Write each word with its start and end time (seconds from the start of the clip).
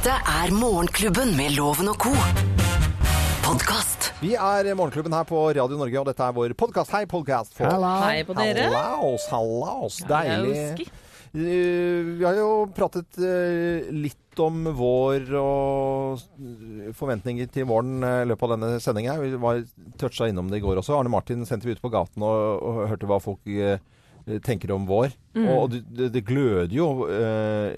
Dette 0.00 0.14
er 0.16 0.48
Morgenklubben 0.56 1.34
med 1.36 1.52
Loven 1.58 1.90
og 1.92 1.98
co. 2.00 2.08
Podkast. 3.44 4.06
Vi 4.22 4.30
er 4.32 4.70
Morgenklubben 4.72 5.12
her 5.12 5.26
på 5.28 5.42
Radio 5.52 5.76
Norge, 5.76 5.98
og 6.00 6.06
dette 6.08 6.24
er 6.24 6.32
vår 6.38 6.54
podkast. 6.56 6.94
Hei, 6.96 7.02
podkast. 7.10 7.58
Hei 7.60 8.22
på 8.24 8.32
dere. 8.38 8.70
Hallaus, 8.72 9.26
hallaus. 9.28 9.98
Deilig. 10.08 10.86
Eh, 11.36 12.08
Vi 12.16 12.24
har 12.24 12.38
jo 12.40 12.48
pratet 12.72 13.20
eh, 13.20 13.90
litt 13.92 14.40
om 14.40 14.64
vår 14.72 15.28
og 15.36 16.24
forventninger 16.96 17.52
til 17.52 17.68
våren 17.68 18.00
eh, 18.00 18.22
i 18.24 18.30
løpet 18.32 18.48
av 18.48 18.56
denne 18.56 18.80
sendinga. 18.80 19.18
Vi 19.20 19.34
var 19.36 19.60
toucha 20.00 20.30
innom 20.32 20.48
det 20.48 20.62
i 20.62 20.64
går 20.64 20.80
også. 20.80 20.96
Arne 20.96 21.12
Martin 21.12 21.44
sendte 21.44 21.68
vi 21.68 21.76
ut 21.76 21.84
på 21.84 21.92
gaten 21.92 22.24
og, 22.24 22.64
og 22.64 22.86
hørte 22.88 23.10
hva 23.10 23.20
folk 23.20 23.52
eh, 23.52 23.76
tenker 24.44 24.72
om 24.74 24.86
vår. 24.88 25.12
Mm. 25.34 25.48
Og 25.54 25.74
det, 25.74 26.08
det, 26.14 26.22
gløder 26.26 26.72
jo 26.74 26.88
eh, 27.10 27.70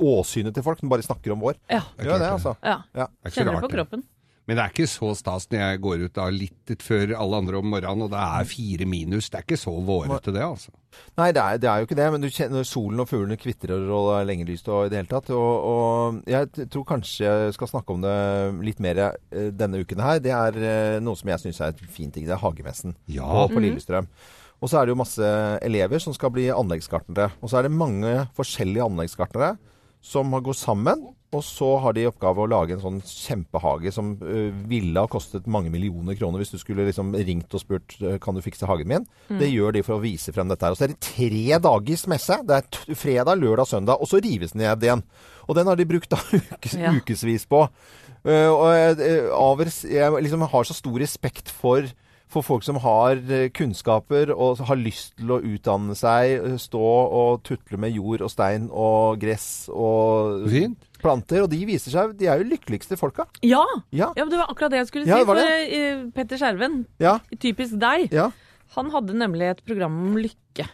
åsynet 0.00 0.56
til 0.56 0.64
folk 0.66 0.80
som 0.80 0.92
bare 0.92 1.04
snakker 1.06 1.34
om 1.36 1.44
vår. 1.44 1.58
Ja. 1.68 1.82
Gjør 2.00 2.16
det, 2.16 2.20
det. 2.24 2.32
altså. 2.38 2.56
ja. 2.62 2.78
Ja. 2.96 3.08
Er 3.24 3.36
Kjenner 3.36 3.58
det 3.58 3.64
på 3.66 3.70
det. 3.70 3.76
kroppen. 3.78 4.06
Men 4.46 4.54
det 4.58 4.62
er 4.62 4.70
ikke 4.70 4.86
så 4.86 5.08
stas 5.18 5.48
når 5.50 5.58
jeg 5.58 5.80
går 5.82 6.02
ut 6.06 6.12
da 6.14 6.24
litt 6.30 6.74
før 6.86 7.16
alle 7.18 7.38
andre 7.42 7.58
om 7.58 7.66
morgenen, 7.72 8.04
og 8.06 8.12
det 8.12 8.20
er 8.22 8.44
fire 8.46 8.86
minus. 8.86 9.26
Det 9.30 9.40
er 9.40 9.46
ikke 9.46 9.58
så 9.58 9.72
vårete 9.88 10.30
det, 10.36 10.44
altså. 10.46 10.70
Nei, 11.18 11.26
det 11.34 11.42
er, 11.42 11.58
det 11.60 11.68
er 11.68 11.80
jo 11.82 11.88
ikke 11.88 11.98
det, 11.98 12.06
men 12.14 12.22
du 12.22 12.28
kjenner 12.30 12.62
solen 12.64 13.02
og 13.02 13.08
fuglene 13.10 13.36
kvitrer 13.36 13.74
og 13.90 14.06
det 14.06 14.14
er 14.20 14.28
lenge 14.30 14.46
lyst 14.48 14.70
og 14.70 14.86
i 14.86 14.92
det 14.92 15.00
hele 15.00 15.10
tatt. 15.10 15.32
Og, 15.34 15.66
og 15.72 16.30
jeg 16.30 16.68
tror 16.72 16.86
kanskje 16.88 17.26
jeg 17.26 17.56
skal 17.58 17.72
snakke 17.72 17.96
om 17.96 18.06
det 18.06 18.14
litt 18.70 18.80
mer 18.86 19.02
eh, 19.02 19.50
denne 19.50 19.82
uken 19.82 20.00
her. 20.06 20.22
Det 20.24 20.32
er 20.32 20.60
eh, 20.62 20.96
noe 21.02 21.18
som 21.18 21.34
jeg 21.34 21.42
syns 21.42 21.60
er 21.66 21.74
et 21.74 21.82
fint 21.98 22.14
ting. 22.14 22.24
Det 22.30 22.36
er 22.38 22.40
hagemessen 22.46 22.94
Ja. 23.12 23.26
på, 23.26 23.56
på 23.58 23.64
Lillestrøm. 23.66 24.06
Og 24.62 24.70
så 24.72 24.78
er 24.80 24.86
det 24.88 24.94
jo 24.94 25.02
masse 25.02 25.34
elever 25.66 26.00
som 26.00 26.14
skal 26.16 26.30
bli 26.32 26.46
anleggsgartnere. 26.54 27.32
Og 27.42 27.50
så 27.52 27.58
er 27.58 27.66
det 27.66 27.74
mange 27.76 28.14
forskjellige 28.38 28.86
anleggsgartnere 28.88 29.56
som 30.06 30.30
har 30.32 30.46
gått 30.46 30.62
sammen. 30.62 31.02
Og 31.36 31.42
så 31.44 31.68
har 31.84 31.92
de 31.96 32.04
i 32.04 32.08
oppgave 32.08 32.42
å 32.44 32.48
lage 32.48 32.76
en 32.76 32.82
sånn 32.82 33.00
kjempehage 33.04 33.92
som 33.94 34.14
ø, 34.22 34.46
ville 34.70 35.02
ha 35.02 35.10
kostet 35.12 35.46
mange 35.50 35.70
millioner 35.74 36.16
kroner 36.16 36.40
hvis 36.42 36.54
du 36.54 36.58
skulle 36.62 36.86
liksom 36.88 37.12
ringt 37.18 37.52
og 37.56 37.62
spurt 37.62 37.96
kan 38.24 38.36
du 38.38 38.42
fikse 38.44 38.68
hagen 38.70 38.88
min. 38.90 39.06
Det 39.28 39.50
gjør 39.52 39.76
de 39.76 39.84
for 39.86 39.98
å 39.98 40.02
vise 40.04 40.32
frem 40.34 40.48
dette 40.50 40.64
her. 40.66 40.72
Og 40.76 40.80
så 40.80 40.86
er 40.88 40.94
det 40.94 41.00
tre 41.04 41.60
dagers 41.66 42.06
messe. 42.10 42.40
Det 42.48 42.56
er 42.58 42.66
t 42.72 42.96
fredag, 42.96 43.36
lørdag, 43.42 43.68
søndag, 43.70 44.00
og 44.00 44.08
så 44.10 44.22
rives 44.24 44.56
den 44.56 44.64
ned 44.64 44.82
igjen. 44.88 45.04
Og 45.46 45.54
den 45.60 45.68
har 45.70 45.78
de 45.78 45.86
brukt 45.92 46.10
da 46.10 46.18
ukes, 46.56 46.74
Ja. 46.80 46.94
ukevis 46.96 47.44
på. 47.50 47.66
Uh, 48.26 48.50
og 48.50 48.66
jeg, 48.74 48.96
uh, 49.28 49.30
over, 49.38 49.68
jeg 49.70 50.22
liksom 50.26 50.42
har 50.50 50.66
så 50.66 50.74
stor 50.74 50.98
respekt 51.04 51.52
for 51.52 51.86
for 52.26 52.42
folk 52.42 52.64
som 52.66 52.74
har 52.82 53.20
eh, 53.30 53.44
kunnskaper 53.54 54.32
og 54.34 54.58
har 54.66 54.74
lyst 54.80 55.12
til 55.14 55.30
å 55.30 55.36
utdanne 55.46 55.94
seg, 55.94 56.32
eh, 56.42 56.56
stå 56.58 56.80
og 56.82 57.44
tutle 57.46 57.78
med 57.78 57.94
jord 57.94 58.24
og 58.26 58.32
stein 58.32 58.64
og 58.74 59.20
gress 59.22 59.68
og 59.70 60.42
Fint. 60.50 60.85
Planter. 61.06 61.44
Og 61.46 61.50
de 61.52 61.60
viser 61.68 61.94
seg 61.94 62.16
De 62.18 62.26
er 62.30 62.42
jo 62.42 62.48
lykkeligste 62.50 62.98
folka. 63.00 63.28
Ja! 63.46 63.62
Ja. 63.94 64.10
ja, 64.18 64.26
det 64.26 64.40
var 64.42 64.50
akkurat 64.52 64.74
det 64.74 64.82
jeg 64.84 64.90
skulle 64.90 65.06
Ja, 65.08 65.20
si. 65.20 65.22
det 65.22 65.30
For 65.30 65.38
eh, 65.40 66.02
Petter 66.18 66.42
Skjerven, 66.42 66.82
Ja. 67.02 67.16
typisk 67.38 67.78
deg, 67.80 68.10
ja. 68.12 68.28
han 68.76 68.90
hadde 68.94 69.14
nemlig 69.16 69.52
et 69.54 69.64
program 69.66 69.94
om 70.10 70.18
lykke. 70.20 70.66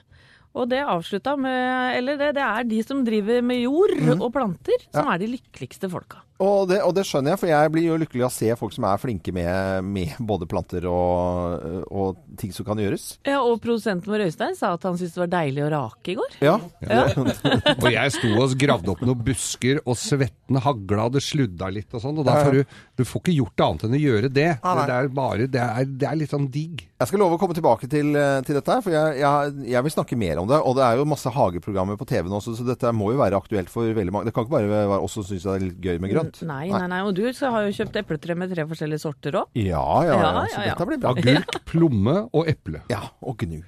Og 0.53 0.69
det 0.69 0.83
avslutta 0.85 1.33
med 1.41 1.97
Eller 1.97 2.19
det, 2.21 2.35
det 2.37 2.45
er 2.45 2.69
de 2.69 2.83
som 2.85 3.01
driver 3.07 3.41
med 3.45 3.63
jord 3.63 3.95
mm. 3.97 4.19
og 4.19 4.29
planter, 4.35 4.85
som 4.93 5.09
er 5.09 5.23
de 5.23 5.33
lykkeligste 5.37 5.89
folka. 5.93 6.21
Og 6.43 6.67
det, 6.71 6.81
og 6.83 6.95
det 6.97 7.05
skjønner 7.07 7.35
jeg, 7.35 7.41
for 7.43 7.51
jeg 7.51 7.71
blir 7.71 7.85
jo 7.87 7.97
lykkelig 8.03 8.25
av 8.25 8.31
å 8.33 8.35
se 8.35 8.49
folk 8.59 8.73
som 8.75 8.87
er 8.89 8.99
flinke 8.99 9.35
med, 9.35 9.87
med 9.87 10.17
både 10.27 10.49
planter 10.51 10.89
og, 10.91 11.85
og 11.87 12.23
ting 12.41 12.51
som 12.55 12.67
kan 12.67 12.81
gjøres. 12.83 13.05
Ja, 13.29 13.39
Og 13.47 13.61
produsenten 13.63 14.11
vår 14.11 14.27
Øystein 14.27 14.57
sa 14.59 14.73
at 14.75 14.87
han 14.89 14.99
syntes 14.99 15.15
det 15.15 15.23
var 15.23 15.33
deilig 15.37 15.63
å 15.67 15.71
rake 15.77 16.15
i 16.15 16.17
går. 16.19 16.37
Ja. 16.43 16.57
Ja. 16.83 17.05
Og 17.83 17.89
jeg 17.93 18.15
sto 18.17 18.33
og 18.43 18.57
gravde 18.59 18.91
opp 18.91 19.05
noen 19.05 19.23
busker, 19.23 19.79
og 19.87 19.97
svetten 19.99 20.59
hagla, 20.65 21.07
det 21.15 21.23
sludda 21.25 21.71
litt 21.73 21.95
og 21.95 22.03
sånn. 22.03 22.19
Og 22.19 22.27
da 22.27 22.41
får 22.41 22.59
du, 22.59 22.77
du 23.03 23.09
får 23.09 23.23
ikke 23.25 23.35
gjort 23.37 23.63
annet 23.67 23.85
enn 23.89 23.97
å 23.97 24.01
gjøre 24.01 24.31
det. 24.33 24.49
Ah. 24.63 24.83
Det 24.87 24.95
er 24.97 25.11
bare, 25.17 25.47
det 25.51 25.63
er, 25.63 25.89
det 25.89 26.09
er 26.09 26.19
litt 26.21 26.33
sånn 26.33 26.49
digg. 26.53 26.85
Jeg 27.03 27.11
skal 27.11 27.23
love 27.23 27.37
å 27.37 27.41
komme 27.41 27.57
tilbake 27.57 27.89
til, 27.91 28.13
eh, 28.19 28.39
til 28.47 28.59
dette, 28.59 28.77
for 28.85 28.95
jeg, 28.95 29.19
jeg, 29.21 29.55
jeg 29.73 29.87
vil 29.87 29.95
snakke 29.95 30.19
mer 30.21 30.43
om 30.43 30.49
det. 30.51 30.61
Og 30.63 30.77
det 30.79 30.85
er 30.87 31.01
jo 31.01 31.09
masse 31.11 31.33
hageprogrammer 31.35 31.99
på 32.01 32.07
TV 32.09 32.31
nå, 32.31 32.41
så, 32.45 32.55
så 32.59 32.67
dette 32.67 32.93
må 32.95 33.11
jo 33.13 33.21
være 33.21 33.41
aktuelt 33.43 33.73
for 33.73 33.91
veldig 33.99 34.15
mange. 34.15 34.31
Det 34.31 34.37
kan 34.37 34.47
ikke 34.47 34.57
bare 34.57 34.71
være 34.71 35.01
oss 35.03 35.19
som 35.19 35.27
syns 35.27 35.49
det 35.49 35.57
er 35.57 35.67
litt 35.67 35.83
gøy 35.83 35.99
med 36.05 36.15
grønt. 36.15 36.43
Nei, 36.49 36.65
nei, 36.73 36.87
nei. 36.95 37.03
Og 37.09 37.15
du 37.19 37.25
så 37.37 37.51
har 37.55 37.67
jo 37.67 37.75
kjøpt 37.81 38.01
epletre 38.05 38.39
med 38.39 38.55
tre 38.55 38.67
forskjellige 38.71 39.03
sorter 39.03 39.43
òg. 39.43 39.51
Ja, 39.59 39.83
ja, 40.07 40.15
ja. 40.15 40.23
Ja, 40.23 40.47
Så 40.47 40.61
ja, 40.61 40.69
ja. 40.71 40.77
dette 40.77 40.89
blir 40.93 41.03
bra. 41.03 41.15
Agurk, 41.17 41.61
plomme 41.73 42.17
og 42.31 42.49
eple. 42.53 42.85
Ja, 42.93 43.03
og 43.25 43.43
gnu. 43.43 43.61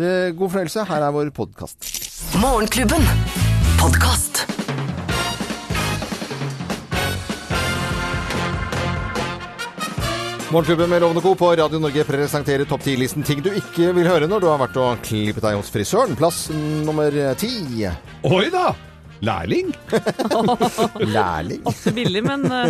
Det, 0.00 0.10
god 0.38 0.54
fornøyelse. 0.54 0.88
Her 0.88 1.08
er 1.08 1.14
vår 1.14 1.34
podkast. 1.36 1.92
Morgenklubben. 2.40 3.04
Podkast. 3.82 4.46
Morgenklubben 10.52 10.90
med 10.90 11.00
Lovende 11.00 11.20
Co. 11.20 11.34
på 11.34 11.56
Radio 11.56 11.78
Norge 11.78 12.04
presenterer 12.04 12.64
topp 12.68 12.82
10-listen 12.84 13.24
ting 13.24 13.38
du 13.40 13.48
ikke 13.56 13.86
vil 13.96 14.04
høre 14.04 14.26
når 14.28 14.42
du 14.42 14.46
har 14.50 14.58
vært 14.60 14.74
og 14.76 14.98
klippet 15.00 15.40
deg 15.40 15.56
hos 15.56 15.70
frisøren. 15.72 16.12
Plass 16.18 16.50
nummer 16.52 17.08
ti. 17.40 17.86
Oi 18.28 18.50
da! 18.52 18.66
Lærling? 19.24 19.70
Lærling. 21.16 21.62
Ofte 21.64 21.94
billig, 21.96 22.20
men 22.26 22.44
uh, 22.52 22.68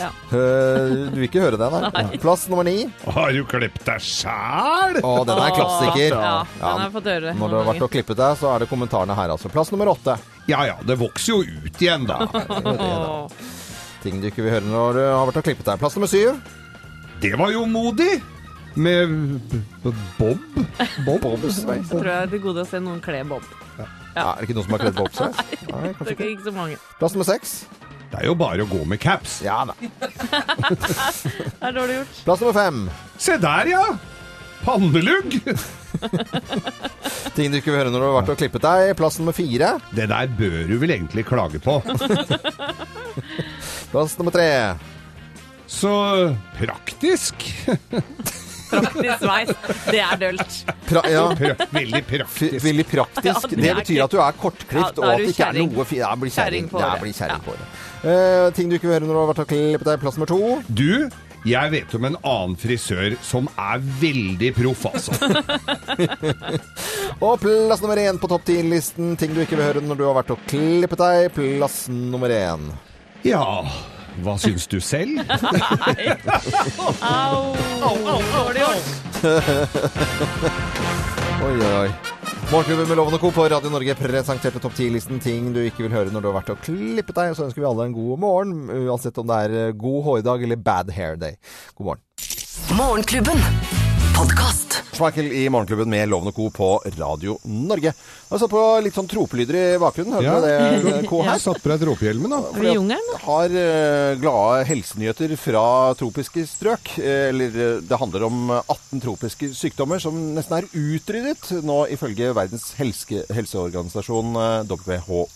ja. 0.00 0.08
Eh, 0.34 0.96
du 1.12 1.20
vil 1.20 1.28
ikke 1.28 1.44
høre 1.44 1.60
det, 1.62 1.70
nei? 1.84 2.18
Plass 2.24 2.48
nummer 2.50 2.66
ni. 2.66 2.88
Har 3.06 3.30
du 3.38 3.44
klippet 3.54 3.86
deg 3.86 4.02
sjæl? 4.02 4.98
Å, 5.04 5.14
den 5.30 5.44
er 5.46 5.54
klassiker. 5.60 6.10
Ja, 6.10 6.36
den 6.58 6.66
har 6.66 6.84
jeg 6.88 6.94
fått 6.98 7.10
høre 7.12 7.38
Når 7.38 7.54
du 7.54 7.58
har 7.60 7.70
vært 7.70 7.86
og 7.86 7.94
klippet 7.94 8.22
deg, 8.24 8.42
så 8.42 8.50
er 8.56 8.66
det 8.66 8.72
kommentarene 8.74 9.14
her, 9.14 9.36
altså. 9.38 9.54
Plass 9.54 9.70
nummer 9.70 9.94
åtte. 9.94 10.18
Ja 10.50 10.66
ja, 10.66 10.80
det 10.82 10.98
vokser 10.98 11.36
jo 11.36 11.62
ut 11.68 11.78
igjen, 11.86 12.10
da. 12.10 12.24
Åh. 12.74 13.42
Ting 14.02 14.18
du 14.18 14.32
ikke 14.32 14.42
vil 14.42 14.58
høre 14.58 14.66
når 14.66 14.98
du 14.98 15.04
har 15.06 15.26
vært 15.30 15.44
og 15.44 15.52
klippet 15.52 15.70
deg. 15.70 15.84
Plass 15.86 15.94
nummer 16.00 16.10
syv. 16.10 16.40
Det 17.22 17.32
var 17.38 17.50
jo 17.54 17.64
modig! 17.66 18.22
Med 18.76 19.08
Bob? 20.18 20.38
Bob? 21.06 21.20
Bobsveis. 21.22 21.86
Jeg 21.88 21.88
tror 21.88 22.10
jeg 22.10 22.26
er 22.26 22.28
til 22.34 22.42
gode 22.44 22.60
å 22.60 22.68
se 22.68 22.80
noen 22.84 22.98
kle 23.04 23.22
Bob. 23.28 23.44
Ja, 24.16 24.34
er 24.34 24.40
det 24.42 24.46
ikke 24.50 24.56
noen 24.58 24.66
som 24.66 24.74
har 24.76 24.82
kledd 24.84 24.98
bobsveis? 24.98 25.38
Nei, 25.70 25.80
Det 25.86 25.94
kanskje 25.96 26.10
er 26.10 26.12
ikke. 26.16 26.28
ikke 26.34 26.44
så 26.48 26.52
mange. 26.56 26.76
Plass 27.00 27.14
nummer 27.16 27.28
seks. 27.28 27.54
Det 28.12 28.20
er 28.20 28.26
jo 28.28 28.34
bare 28.38 28.64
å 28.64 28.68
gå 28.68 28.82
med 28.88 29.00
caps. 29.02 29.38
Ja 29.44 29.62
da. 29.68 29.74
Det 29.80 31.64
er 31.64 31.72
dårlig 31.76 31.96
gjort. 32.02 32.20
Plass 32.28 32.44
nummer 32.44 32.56
fem. 32.56 32.82
Se 33.20 33.38
der, 33.42 33.70
ja! 33.72 33.82
Pannelugg! 34.66 35.36
Ting 37.36 37.52
du 37.52 37.58
ikke 37.58 37.70
vil 37.72 37.78
høre 37.80 37.92
når 37.92 38.00
du 38.02 38.06
har 38.10 38.14
vært 38.18 38.32
og 38.34 38.40
klippet 38.40 38.64
deg. 38.64 38.92
Plass 38.98 39.16
nummer 39.20 39.36
fire. 39.36 39.72
Det 39.96 40.08
der 40.12 40.28
bør 40.36 40.58
du 40.68 40.76
vel 40.84 40.92
egentlig 40.98 41.24
klage 41.28 41.60
på. 41.64 41.78
Plass 43.92 44.16
nummer 44.20 44.34
tre. 44.36 44.48
Så 45.66 45.92
praktisk. 46.58 47.34
Praktisk 48.66 49.20
sveis. 49.22 49.50
Det 49.86 50.00
er 50.02 50.16
dølt. 50.18 50.54
Pra 50.88 51.02
ja. 51.06 51.20
Pra 51.38 51.52
veldig 51.70 52.00
F- 52.00 52.08
praktisk. 52.10 52.56
Veldig 52.64 52.86
praktisk. 52.90 53.28
Ja, 53.28 53.34
det 53.52 53.60
det, 53.62 53.74
betyr 53.78 54.00
at 54.04 54.10
du 54.10 54.18
er 54.18 54.34
kortklipt, 54.40 54.74
Ja, 54.74 55.04
og 55.04 55.12
at 55.12 55.20
det 55.22 55.28
ikke 55.30 55.46
er 55.46 55.58
noe 55.60 55.84
fint. 55.86 56.00
Ja, 56.00 56.08
blir 56.18 56.32
kjerring. 56.34 56.66
På 56.72 56.80
det 56.82 56.88
håret. 56.90 57.20
Ja. 57.22 57.38
på 57.44 57.54
håret. 57.54 57.84
Eh, 58.10 58.48
ting 58.58 58.66
du 58.72 58.74
ikke 58.74 58.88
vil 58.90 58.96
høre 58.98 59.06
når 59.06 59.14
du 59.14 59.20
har 59.22 59.30
vært 59.30 59.42
og 59.44 59.48
klippet 59.54 59.86
deg. 59.92 60.02
Plass 60.02 60.18
nummer 60.18 60.32
to. 60.32 60.40
Du, 60.66 60.90
jeg 61.46 61.72
vet 61.76 61.94
om 61.94 62.08
en 62.10 62.18
annen 62.26 62.58
frisør 62.58 63.14
som 63.22 63.46
er 63.54 63.86
veldig 64.02 64.50
proff, 64.58 64.82
altså. 64.90 65.14
Og 67.26 67.38
plass 67.46 67.80
nummer 67.86 68.02
én 68.02 68.18
på 68.18 68.28
topp 68.34 68.48
ti-listen. 68.50 69.14
Ting 69.20 69.30
du 69.36 69.44
ikke 69.44 69.56
vil 69.60 69.68
høre 69.70 69.84
når 69.86 70.02
du 70.02 70.04
har 70.08 70.18
vært 70.18 70.34
og 70.34 70.42
klippet 70.50 71.00
deg. 71.06 71.30
Plass 71.38 71.84
nummer 71.92 72.34
én. 72.34 72.66
Ja, 73.26 73.46
hva 74.24 74.36
syns 74.40 74.66
du 74.70 74.78
selv? 74.80 75.20
Au! 77.02 77.56
Dårlig 78.32 78.62
gjort. 78.62 78.86
Oi, 81.36 81.52
oi, 81.60 81.72
oi. 81.84 81.90
Morgenklubben 82.48 82.88
med 82.88 82.96
Loven 82.96 83.14
og 83.16 83.20
Co. 83.20 83.30
på 83.34 83.44
Radio 83.50 83.70
Norge 83.70 83.94
presenterte 83.98 84.60
topp 84.62 84.76
10-listen 84.78 85.20
ting 85.22 85.50
du 85.52 85.60
ikke 85.64 85.84
vil 85.84 85.96
høre 85.96 86.12
når 86.14 86.24
du 86.24 86.28
har 86.30 86.36
vært 86.38 86.52
og 86.54 86.62
klippet 86.64 87.18
deg. 87.18 87.34
Så 87.36 87.48
ønsker 87.48 87.60
vi 87.60 87.68
alle 87.68 87.88
en 87.88 87.96
god 87.96 88.22
morgen, 88.22 88.54
uansett 88.86 89.18
om 89.20 89.28
det 89.28 89.40
er 89.46 89.56
eh, 89.66 89.74
god 89.76 90.04
hårdag 90.06 90.46
eller 90.46 90.62
bad 90.70 90.94
hair 90.96 91.18
day. 91.20 91.36
God 91.74 91.90
morgen. 91.92 92.06
Morgenklubben. 92.78 93.85
Podkast. 94.16 94.82
Schmeichel 94.96 95.26
i 95.36 95.42
Morgenklubben 95.52 95.90
med 95.92 96.08
Loven 96.08 96.30
og 96.30 96.34
Co. 96.38 96.46
på 96.54 96.68
Radio 96.96 97.34
Norge. 97.44 97.90
Jeg 97.92 98.30
har 98.32 98.40
satt 98.40 98.50
på 98.50 98.60
litt 98.82 98.96
sånn 98.96 99.08
tropelyder 99.10 99.56
i 99.58 99.64
bakgrunnen. 99.80 100.14
Hørte 100.16 100.24
Ja. 100.24 100.70
du 100.80 100.86
det, 100.88 101.08
Co. 101.08 101.18
Jeg 101.22 101.28
her? 101.34 101.38
satt 101.42 101.60
på 101.62 101.68
deg 101.68 101.82
tropehjelmen, 101.84 102.30
da. 102.32 102.38
Er 102.56 102.60
vi 102.62 102.70
i 102.70 102.74
jungelen? 102.74 103.12
har 103.26 103.44
eh, 103.50 104.14
glade 104.16 104.64
helsenyheter 104.70 105.36
fra 105.36 105.92
tropiske 106.00 106.46
strøk. 106.48 106.98
Eh, 106.98 107.28
eller 107.28 107.46
eh, 107.76 107.80
det 107.84 107.98
handler 108.00 108.24
om 108.24 108.50
eh, 108.56 108.62
18 108.72 109.00
tropiske 109.04 109.50
sykdommer 109.54 110.00
som 110.00 110.16
nesten 110.34 110.56
er 110.62 110.68
utryddet 110.72 111.62
nå 111.62 111.86
ifølge 111.92 112.32
Verdens 112.34 112.72
helse 112.78 113.20
helseorganisasjon 113.30 114.32
eh, 114.36 114.64
WHO. 114.64 115.26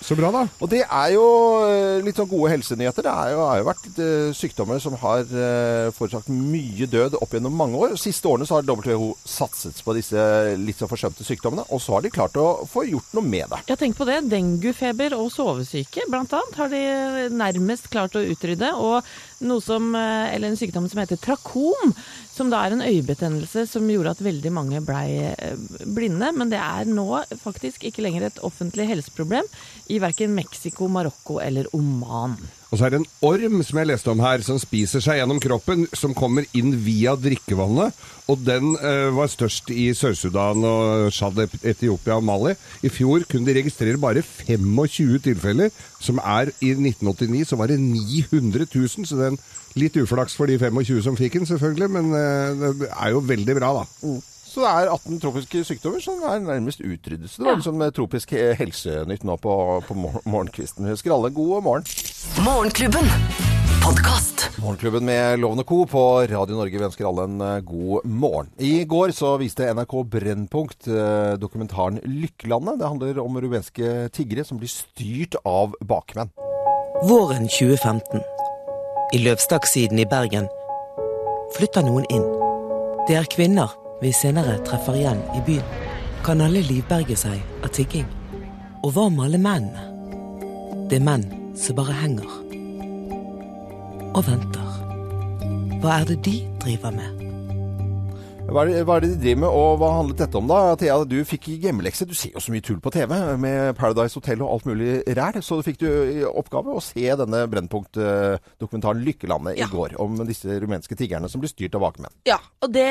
Så 0.00 0.14
bra, 0.16 0.30
da. 0.30 0.46
Og 0.62 0.70
det 0.70 0.84
er 0.86 1.10
jo 1.16 1.26
eh, 1.66 1.98
litt 2.06 2.16
sånn 2.16 2.30
gode 2.30 2.52
helsenyheter. 2.54 3.02
Det 3.02 3.10
er 3.12 3.34
jo, 3.34 3.42
har 3.50 3.58
jo 3.58 3.68
vært 3.72 3.98
eh, 3.98 4.30
sykdommer 4.32 4.78
som 4.80 4.94
har 5.02 5.26
eh, 5.26 5.90
forårsaket 5.98 6.30
mye 6.38 6.86
død 6.86 7.18
opp 7.18 7.34
gjennom 7.34 7.52
mange 7.58 7.74
år. 7.76 7.96
Siste 7.98 8.27
siste 8.28 8.34
årene 8.34 8.46
så 8.46 8.54
har 8.54 8.62
WHO 8.62 9.16
satset 9.24 9.84
på 9.84 9.94
disse 9.96 10.20
litt 10.58 10.78
så 10.78 10.88
forsømte 10.88 11.24
sykdommene, 11.24 11.64
og 11.72 11.80
så 11.80 11.96
har 11.96 12.02
de 12.02 12.10
klart 12.12 12.36
å 12.36 12.66
få 12.68 12.84
gjort 12.84 13.14
noe 13.14 13.24
med 13.24 13.48
det. 13.48 13.60
Ja, 13.68 13.76
tenk 13.76 13.96
på 13.96 14.04
det. 14.04 14.28
Denguefeber 14.28 15.16
og 15.16 15.30
sovesyke, 15.32 16.04
blant 16.08 16.32
annet, 16.32 16.58
har 16.58 16.68
de 16.68 17.28
nærmest 17.32 17.88
klart 17.90 18.16
å 18.16 18.24
utrydde. 18.24 18.74
Og 18.76 19.02
noe 19.40 19.60
som, 19.60 19.94
eh, 19.94 20.34
eller 20.34 20.48
en 20.48 20.56
sykdom 20.56 20.88
som 20.88 21.00
heter 21.00 21.16
trakom, 21.16 21.94
som 22.30 22.50
da 22.50 22.64
er 22.64 22.72
en 22.72 22.84
øyebetennelse 22.84 23.66
som 23.68 23.88
gjorde 23.88 24.10
at 24.10 24.22
veldig 24.22 24.52
mange 24.52 24.84
blei 24.84 25.32
eh, 25.32 25.56
blinde. 25.86 26.32
Men 26.34 26.50
det 26.50 26.60
er 26.60 26.84
nå 26.84 27.24
faktisk 27.40 27.84
ikke 27.84 28.04
lenger 28.04 28.28
et 28.28 28.44
offentlig 28.44 28.88
helseproblem 28.88 29.46
i 29.88 29.98
verken 29.98 30.34
Mexico, 30.34 30.88
Marokko 30.88 31.40
eller 31.40 31.66
Oman. 31.72 32.36
Og 32.68 32.76
så 32.76 32.84
er 32.84 32.92
det 32.92 32.98
en 33.00 33.10
orm 33.24 33.62
som 33.64 33.78
jeg 33.80 33.88
leste 33.88 34.10
om 34.12 34.20
her, 34.20 34.42
som 34.44 34.58
spiser 34.60 35.00
seg 35.00 35.20
gjennom 35.22 35.40
kroppen, 35.40 35.86
som 35.96 36.16
kommer 36.16 36.44
inn 36.56 36.74
via 36.84 37.14
drikkevannet. 37.16 37.96
Og 38.28 38.42
den 38.44 38.74
eh, 38.76 39.08
var 39.16 39.30
størst 39.32 39.72
i 39.72 39.88
Sør-Sudan 39.96 40.66
og 40.68 41.08
Tsjad, 41.14 41.40
Etiopia 41.62 42.18
og 42.18 42.26
Mali. 42.28 42.52
I 42.84 42.92
fjor 42.92 43.24
kunne 43.30 43.48
de 43.48 43.56
registrere 43.56 44.00
bare 44.00 44.20
25 44.20 45.16
tilfeller, 45.24 45.72
som 45.98 46.20
er 46.20 46.52
i 46.60 46.74
1989 46.76 47.48
så 47.48 47.56
var 47.56 47.72
det 47.72 47.80
900 47.80 48.68
000. 48.68 49.08
Så 49.08 49.22
en 49.24 49.40
litt 49.78 49.96
uflaks 49.96 50.36
for 50.36 50.50
de 50.50 50.60
25 50.60 51.06
som 51.08 51.16
fikk 51.16 51.40
den, 51.40 51.48
selvfølgelig, 51.48 51.88
men 51.96 52.12
eh, 52.20 52.66
det 52.82 52.90
er 52.92 53.16
jo 53.16 53.24
veldig 53.24 53.56
bra, 53.62 53.78
da. 53.80 54.12
Så 54.58 54.64
det 54.64 54.70
er 54.74 54.88
18 54.90 55.20
tropiske 55.22 55.60
sykdommer 55.68 56.00
som 56.02 56.18
er 56.26 56.40
nærmest 56.42 56.80
utryddet. 56.82 57.28
Så 57.30 57.38
det 57.38 57.46
var 57.46 57.52
Ja. 57.52 57.58
liksom 57.60 57.92
tropisk 57.94 58.32
helsenytt 58.58 59.22
nå 59.22 59.36
på, 59.38 59.52
på 59.86 59.94
mor- 59.94 60.18
morgenkvisten. 60.26 60.82
Vi 60.84 60.90
ønsker 60.96 61.14
alle 61.14 61.30
god 61.30 61.62
morgen. 61.62 61.84
Morgenklubben. 62.42 63.06
Podkast. 63.84 64.48
Morgenklubben 64.58 65.04
med 65.06 65.38
Lovende 65.38 65.62
Co. 65.64 65.84
på 65.86 66.26
Radio 66.26 66.56
Norge. 66.58 66.74
Vi 66.76 66.84
ønsker 66.88 67.06
alle 67.06 67.28
en 67.28 67.40
eh, 67.40 67.60
god 67.60 68.02
morgen. 68.04 68.50
I 68.58 68.82
går 68.84 69.14
så 69.14 69.36
viste 69.38 69.62
NRK 69.72 69.94
Brennpunkt 70.10 70.88
eh, 70.90 71.36
dokumentaren 71.38 72.00
'Lykkelandet'. 72.02 72.80
Det 72.82 72.88
handler 72.88 73.22
om 73.22 73.38
rumenske 73.40 74.10
tiggere 74.10 74.44
som 74.44 74.58
blir 74.58 74.66
styrt 74.74 75.36
av 75.46 75.78
bakmenn. 75.86 76.30
Våren 77.06 77.46
2015. 77.46 78.20
I 79.14 79.18
Løvstakksiden 79.22 79.98
i 80.02 80.04
Bergen 80.10 80.48
flytter 81.54 81.86
noen 81.86 82.10
inn. 82.10 82.26
Det 83.06 83.14
er 83.22 83.30
kvinner 83.30 83.70
vi 84.00 84.12
senere 84.12 84.58
treffer 84.66 84.94
igjen 84.94 85.20
i 85.34 85.42
byen. 85.46 85.76
Kan 86.26 86.42
alle 86.44 86.62
livberge 86.62 87.16
seg 87.18 87.42
av 87.64 87.72
tigging? 87.74 88.06
Og 88.86 88.92
hva 88.94 89.08
med 89.10 89.24
alle 89.26 89.42
mennene? 89.42 89.86
Det 90.88 91.00
er 91.00 91.04
menn 91.04 91.26
som 91.58 91.78
bare 91.78 91.96
henger. 91.98 92.34
Og 94.14 94.22
venter. 94.26 94.74
Hva 95.82 96.00
er 96.00 96.10
det 96.12 96.20
de 96.26 96.36
driver 96.62 96.94
med? 96.94 97.17
Hva 98.48 98.62
er, 98.64 98.70
det, 98.70 98.78
hva 98.88 98.94
er 98.96 99.04
det 99.04 99.08
de 99.12 99.16
driver 99.20 99.40
med, 99.42 99.50
og 99.60 99.74
hva 99.76 99.88
handlet 99.98 100.20
dette 100.22 100.38
om 100.40 100.46
da? 100.48 100.58
Thea, 100.80 100.94
du 101.04 101.18
fikk 101.28 101.50
hjemmelekse. 101.60 102.06
Du 102.08 102.14
ser 102.16 102.32
jo 102.32 102.40
så 102.40 102.52
mye 102.54 102.64
tull 102.64 102.78
på 102.80 102.88
TV 102.94 103.10
med 103.36 103.74
Paradise 103.76 104.16
Hotel 104.16 104.40
og 104.40 104.54
alt 104.54 104.68
mulig 104.70 105.02
ræl. 105.18 105.36
Så 105.44 105.58
fikk 105.66 105.76
du 105.82 105.84
i 105.90 106.22
oppgave 106.24 106.72
å 106.72 106.80
se 106.80 107.04
denne 107.20 107.42
Brennpunkt-dokumentaren 107.52 109.02
'Lykkelandet' 109.04 109.58
Ja. 109.60 109.68
i 109.68 109.74
går. 109.74 109.98
Om 110.00 110.16
disse 110.24 110.56
rumenske 110.64 110.96
tiggerne 110.96 111.28
som 111.28 111.42
blir 111.44 111.52
styrt 111.52 111.76
av 111.76 111.84
bakmenn. 111.84 112.14
Ja, 112.24 112.38
og 112.64 112.72
det, 112.72 112.88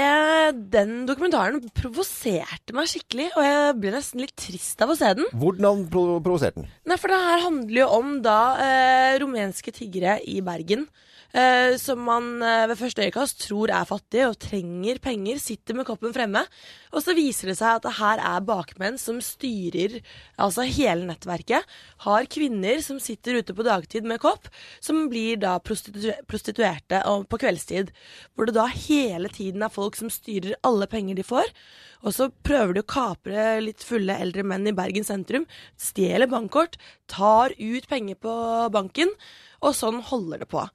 den 0.78 1.08
dokumentaren 1.10 1.58
provoserte 1.74 2.78
meg 2.78 2.94
skikkelig, 2.94 3.32
og 3.34 3.42
jeg 3.50 3.76
ble 3.82 3.96
nesten 3.98 4.22
litt 4.22 4.36
trist 4.38 4.86
av 4.86 4.94
å 4.94 5.00
se 5.00 5.10
den. 5.18 5.26
Hvordan 5.34 5.88
provoserte 5.90 6.62
den? 6.62 6.70
Nei, 6.86 7.02
for 7.02 7.10
det 7.10 7.18
her 7.32 7.46
handler 7.48 7.82
jo 7.82 7.90
om 7.98 8.14
da 8.22 8.40
eh, 8.62 9.18
rumenske 9.26 9.74
tiggere 9.74 10.20
i 10.22 10.38
Bergen. 10.46 10.86
Eh, 11.38 11.76
som 11.78 12.00
man 12.02 12.40
eh, 12.42 12.64
ved 12.72 12.80
første 12.80 13.04
øyekast 13.06 13.44
tror 13.44 13.70
er 13.70 13.86
fattige 13.86 14.26
og 14.26 14.40
trenger 14.42 14.98
penger, 15.04 15.38
sitter 15.38 15.76
med 15.78 15.86
koppen 15.86 16.16
fremme. 16.16 16.42
Og 16.90 17.04
så 17.04 17.14
viser 17.14 17.52
det 17.52 17.58
seg 17.60 17.76
at 17.76 17.84
det 17.86 17.92
her 18.00 18.22
er 18.26 18.46
bakmenn 18.48 18.98
som 18.98 19.20
styrer 19.22 20.00
altså 20.42 20.66
hele 20.66 21.06
nettverket. 21.06 21.68
Har 22.08 22.30
kvinner 22.34 22.82
som 22.82 22.98
sitter 23.04 23.38
ute 23.38 23.54
på 23.54 23.66
dagtid 23.68 24.08
med 24.10 24.22
kopp, 24.24 24.50
som 24.82 25.04
blir 25.12 25.38
da 25.44 25.60
prostitu 25.62 26.10
prostituerte 26.26 27.04
på 27.30 27.42
kveldstid. 27.44 27.94
Hvor 28.34 28.50
det 28.50 28.58
da 28.58 28.66
hele 28.72 29.30
tiden 29.30 29.68
er 29.68 29.74
folk 29.74 30.00
som 30.00 30.10
styrer 30.10 30.58
alle 30.66 30.90
penger 30.90 31.20
de 31.20 31.28
får. 31.28 31.54
Og 32.02 32.18
så 32.18 32.32
prøver 32.50 32.74
de 32.80 32.86
å 32.86 32.90
kapre 32.90 33.46
litt 33.62 33.86
fulle 33.86 34.18
eldre 34.26 34.42
menn 34.48 34.66
i 34.70 34.74
Bergen 34.74 35.06
sentrum. 35.06 35.46
Stjeler 35.78 36.32
bankkort, 36.34 36.82
tar 37.06 37.54
ut 37.60 37.88
penger 37.90 38.18
på 38.26 38.36
banken, 38.74 39.14
og 39.62 39.78
sånn 39.78 40.02
holder 40.10 40.42
det 40.42 40.50
på. 40.50 40.66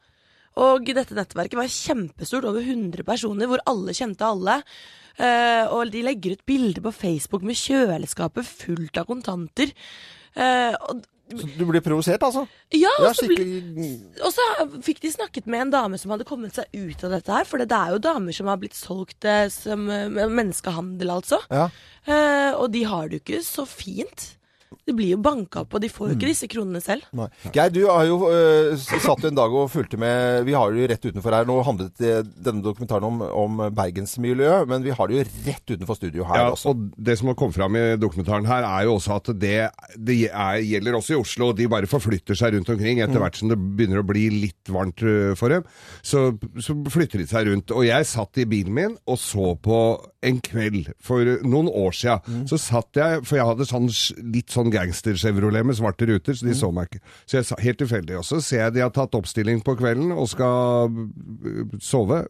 Og 0.61 0.91
dette 0.93 1.17
nettverket 1.17 1.57
var 1.57 1.71
kjempestort, 1.71 2.49
over 2.49 2.61
100 2.61 3.07
personer, 3.09 3.49
hvor 3.49 3.63
alle 3.71 3.95
kjente 3.97 4.27
alle. 4.27 4.61
Uh, 5.21 5.69
og 5.77 5.93
de 5.93 6.03
legger 6.05 6.37
ut 6.37 6.45
bilder 6.49 6.85
på 6.85 6.93
Facebook 6.97 7.45
med 7.45 7.59
kjøleskapet 7.61 8.49
fullt 8.49 9.01
av 9.01 9.09
kontanter. 9.09 9.73
Uh, 10.33 10.73
og, 10.89 11.03
Så 11.33 11.49
du 11.57 11.65
blir 11.69 11.85
provosert, 11.85 12.23
altså? 12.25 12.47
ja, 12.77 12.93
og 12.99 13.15
så 13.17 13.25
skikkelig 13.25 14.21
og 14.21 14.33
så 14.35 14.47
fikk 14.85 15.03
de 15.05 15.13
snakket 15.13 15.47
med 15.49 15.67
en 15.67 15.73
dame 15.73 16.01
som 16.01 16.13
hadde 16.13 16.27
kommet 16.29 16.57
seg 16.57 16.69
ut 16.73 17.05
av 17.05 17.15
dette 17.17 17.33
her. 17.33 17.49
For 17.49 17.61
det 17.61 17.73
er 17.73 17.95
jo 17.95 18.03
damer 18.05 18.37
som 18.37 18.51
har 18.53 18.61
blitt 18.61 18.77
solgt 18.77 19.29
eh, 19.29 19.47
som 19.53 19.89
eh, 19.93 20.09
menneskehandel, 20.13 21.15
altså. 21.17 21.41
Ja. 21.53 21.71
Uh, 22.09 22.53
og 22.59 22.73
de 22.75 22.85
har 22.89 23.09
det 23.09 23.21
jo 23.21 23.25
ikke 23.25 23.45
så 23.47 23.65
fint. 23.69 24.33
De 24.87 24.93
blir 24.99 25.12
jo 25.12 25.19
banka 25.23 25.61
opp, 25.62 25.75
og 25.76 25.81
de 25.84 25.88
får 25.93 26.08
jo 26.08 26.12
Mm. 26.12 26.19
ikke 26.19 26.29
disse 26.32 26.49
kronene 26.50 26.81
selv. 26.82 27.02
Nei. 27.14 27.29
Geir, 27.55 27.70
du 27.70 27.84
har 27.87 28.05
jo 28.08 28.17
uh, 28.26 28.75
satt 28.76 29.23
en 29.29 29.37
dag 29.38 29.52
og 29.55 29.69
fulgte 29.70 29.96
med 30.00 30.43
Vi 30.49 30.52
har 30.58 30.73
det 30.75 30.81
jo 30.82 30.88
rett 30.90 31.06
utenfor 31.06 31.37
her. 31.37 31.46
Nå 31.46 31.61
handlet 31.62 31.94
det, 32.02 32.17
denne 32.43 32.64
dokumentaren 32.64 33.06
om, 33.06 33.20
om 33.23 33.62
bergensmiljøet, 33.73 34.67
men 34.69 34.82
vi 34.82 34.90
har 34.90 35.08
det 35.08 35.20
jo 35.20 35.26
rett 35.46 35.75
utenfor 35.76 35.99
studio 36.00 36.26
her 36.26 36.40
Ja, 36.40 36.50
også. 36.56 36.73
og 36.75 36.90
det 36.99 37.17
som 37.20 37.31
har 37.31 37.38
kommet 37.38 37.55
fram 37.61 37.76
i 37.79 37.84
dokumentaren 38.00 38.46
her, 38.50 38.67
er 38.67 38.88
jo 38.88 38.96
også 38.99 39.17
at 39.20 39.31
det, 39.38 39.55
det 39.96 40.19
er, 40.32 40.58
gjelder 40.67 40.99
også 40.99 41.14
i 41.14 41.20
Oslo. 41.20 41.52
De 41.56 41.69
bare 41.70 41.87
forflytter 41.90 42.34
seg 42.38 42.56
rundt 42.56 42.73
omkring 42.75 43.02
etter 43.05 43.23
hvert 43.23 43.38
som 43.38 43.52
det 43.52 43.58
begynner 43.62 44.02
å 44.02 44.06
bli 44.08 44.26
litt 44.34 44.73
varmt 44.73 45.02
øh, 45.06 45.34
for 45.38 45.55
dem. 45.55 45.62
Så, 46.02 46.32
så 46.58 46.75
flytter 46.90 47.23
de 47.23 47.29
seg 47.31 47.46
rundt. 47.50 47.70
Og 47.70 47.87
jeg 47.87 48.08
satt 48.11 48.43
i 48.43 48.49
bilen 48.50 48.75
min 48.75 48.99
og 49.06 49.19
så 49.23 49.55
på 49.62 49.79
en 50.23 50.39
kveld 50.45 50.93
for 51.03 51.27
noen 51.47 51.69
år 51.69 51.97
siden. 51.97 52.45
Så 52.51 52.59
satt 52.61 52.99
jeg, 52.99 53.23
for 53.29 53.39
jeg 53.39 53.49
hadde 53.49 53.67
sånn, 53.69 53.89
litt 54.35 54.55
sånn 54.55 54.73
gangster-Chevrolet 54.75 55.67
med 55.67 55.79
svarte 55.79 56.09
ruter, 56.09 56.37
så 56.39 56.47
de 56.47 56.55
så 56.59 56.71
meg 56.75 56.91
ikke. 56.91 57.03
Så 57.27 57.41
jeg 57.41 57.49
sa 57.49 57.59
helt 57.63 57.81
tilfeldig. 57.83 58.19
Og 58.21 58.29
så 58.29 58.41
ser 58.45 58.67
jeg 58.67 58.77
de 58.77 58.85
har 58.85 58.95
tatt 58.95 59.19
oppstilling 59.19 59.63
på 59.67 59.77
kvelden 59.81 60.15
og 60.15 60.31
skal 60.31 60.93
øh, 60.93 61.75
sove 61.83 62.25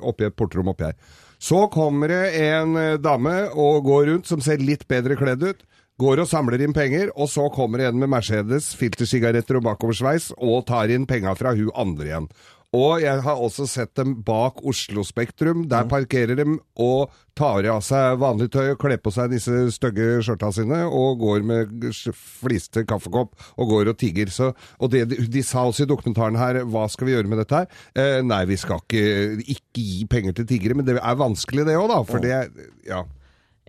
oppi 0.00 0.28
et 0.28 0.36
portrom 0.38 0.70
oppi 0.74 0.90
her. 0.90 1.00
Så 1.38 1.68
kommer 1.70 2.10
det 2.10 2.22
en 2.42 2.76
eh, 2.76 2.98
dame 3.00 3.34
og 3.54 3.84
går 3.86 4.08
rundt 4.12 4.30
som 4.30 4.42
ser 4.44 4.62
litt 4.62 4.88
bedre 4.90 5.16
kledd 5.18 5.44
ut. 5.46 5.66
Går 5.98 6.20
og 6.22 6.28
samler 6.30 6.62
inn 6.62 6.74
penger, 6.76 7.08
og 7.18 7.26
så 7.26 7.48
kommer 7.50 7.80
det 7.80 7.88
en 7.88 7.98
med 7.98 8.12
Mercedes, 8.12 8.68
filtersigaretter 8.78 9.58
og 9.58 9.64
bakoversveis, 9.66 10.28
og 10.38 10.68
tar 10.68 10.92
inn 10.94 11.08
penga 11.10 11.32
fra 11.34 11.56
hun 11.58 11.72
andre 11.74 12.06
igjen. 12.06 12.28
Og 12.76 13.00
jeg 13.00 13.22
har 13.24 13.40
også 13.40 13.64
sett 13.64 13.94
dem 13.96 14.18
bak 14.26 14.60
Oslo 14.68 15.00
Spektrum. 15.06 15.62
Der 15.70 15.86
parkerer 15.88 16.36
de 16.36 16.44
og 16.76 17.14
tar 17.38 17.64
av 17.70 17.80
seg 17.86 18.18
vanlig 18.20 18.50
tøy 18.52 18.74
og 18.74 18.80
kler 18.82 19.00
på 19.00 19.12
seg 19.14 19.32
disse 19.32 19.70
stygge 19.72 20.18
skjørta 20.26 20.50
sine 20.52 20.82
og 20.84 21.22
går 21.22 21.46
med 21.48 21.86
fliste 22.12 22.84
kaffekopp 22.88 23.32
og 23.56 23.72
går 23.72 23.92
og 23.94 23.98
tigger. 24.02 24.28
Så, 24.34 24.50
og 24.76 24.92
det, 24.92 25.06
de, 25.14 25.22
de 25.32 25.44
sa 25.46 25.64
også 25.64 25.86
i 25.86 25.88
dokumentaren 25.88 26.36
her, 26.36 26.60
hva 26.68 26.84
skal 26.92 27.08
vi 27.08 27.16
gjøre 27.16 27.32
med 27.32 27.40
dette 27.40 27.62
her? 27.62 27.78
Eh, 27.96 28.18
nei, 28.26 28.42
vi 28.50 28.58
skal 28.60 28.82
ikke, 28.84 29.06
ikke 29.46 29.86
gi 29.86 30.04
penger 30.10 30.36
til 30.36 30.50
tiggere, 30.52 30.76
men 30.76 30.88
det 30.88 30.98
er 30.98 31.22
vanskelig 31.22 31.64
det 31.70 31.78
òg, 31.78 31.88
da. 31.94 32.02
For 32.10 32.20
det, 32.20 32.68
ja. 32.88 33.06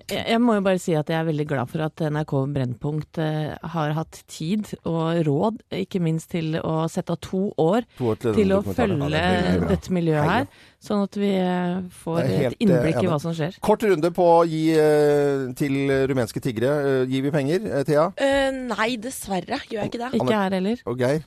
Jeg, 0.10 0.26
jeg 0.34 0.42
må 0.42 0.56
jo 0.58 0.64
bare 0.66 0.82
si 0.82 0.96
at 0.98 1.10
jeg 1.12 1.20
er 1.20 1.28
veldig 1.28 1.46
glad 1.50 1.70
for 1.72 1.86
at 1.86 2.04
NRK 2.10 2.34
Brennpunkt 2.56 3.20
eh, 3.22 3.54
har 3.74 3.94
hatt 3.98 4.22
tid 4.32 4.72
og 4.84 5.22
råd, 5.28 5.62
ikke 5.82 6.02
minst 6.04 6.32
til 6.34 6.58
å 6.60 6.88
sette 6.92 7.16
av 7.16 7.22
to 7.26 7.42
år 7.60 7.86
To 8.00 8.12
år 8.14 8.22
til 8.22 8.38
til 8.40 8.54
å 8.56 8.62
følge 8.66 9.10
det 9.14 9.24
dette 9.70 9.94
miljøet 9.96 10.30
her, 10.30 10.48
sånn 10.84 11.06
at 11.06 11.20
vi 11.20 11.32
eh, 11.38 11.80
får 12.04 12.22
helt, 12.24 12.58
et 12.58 12.66
innblikk 12.66 13.02
i 13.04 13.10
hva 13.10 13.20
som 13.22 13.36
skjer. 13.38 13.60
Kort 13.66 13.86
runde 13.88 14.12
på 14.16 14.30
å 14.40 14.44
gi 14.50 14.64
eh, 14.76 15.50
til 15.60 15.80
rumenske 16.10 16.42
tiggere. 16.44 17.06
Gir 17.10 17.26
vi 17.26 17.34
penger, 17.36 17.66
eh, 17.70 17.86
Thea 17.88 18.10
Uh, 18.20 18.52
nei, 18.72 18.94
dessverre 19.02 19.60
gjør 19.70 19.84
jeg 19.84 19.92
ikke 19.92 20.02
det. 20.02 20.10
Ikke 20.20 20.40
her 20.40 20.56
heller. 20.58 20.82
og 20.90 21.00
Geir? 21.00 21.22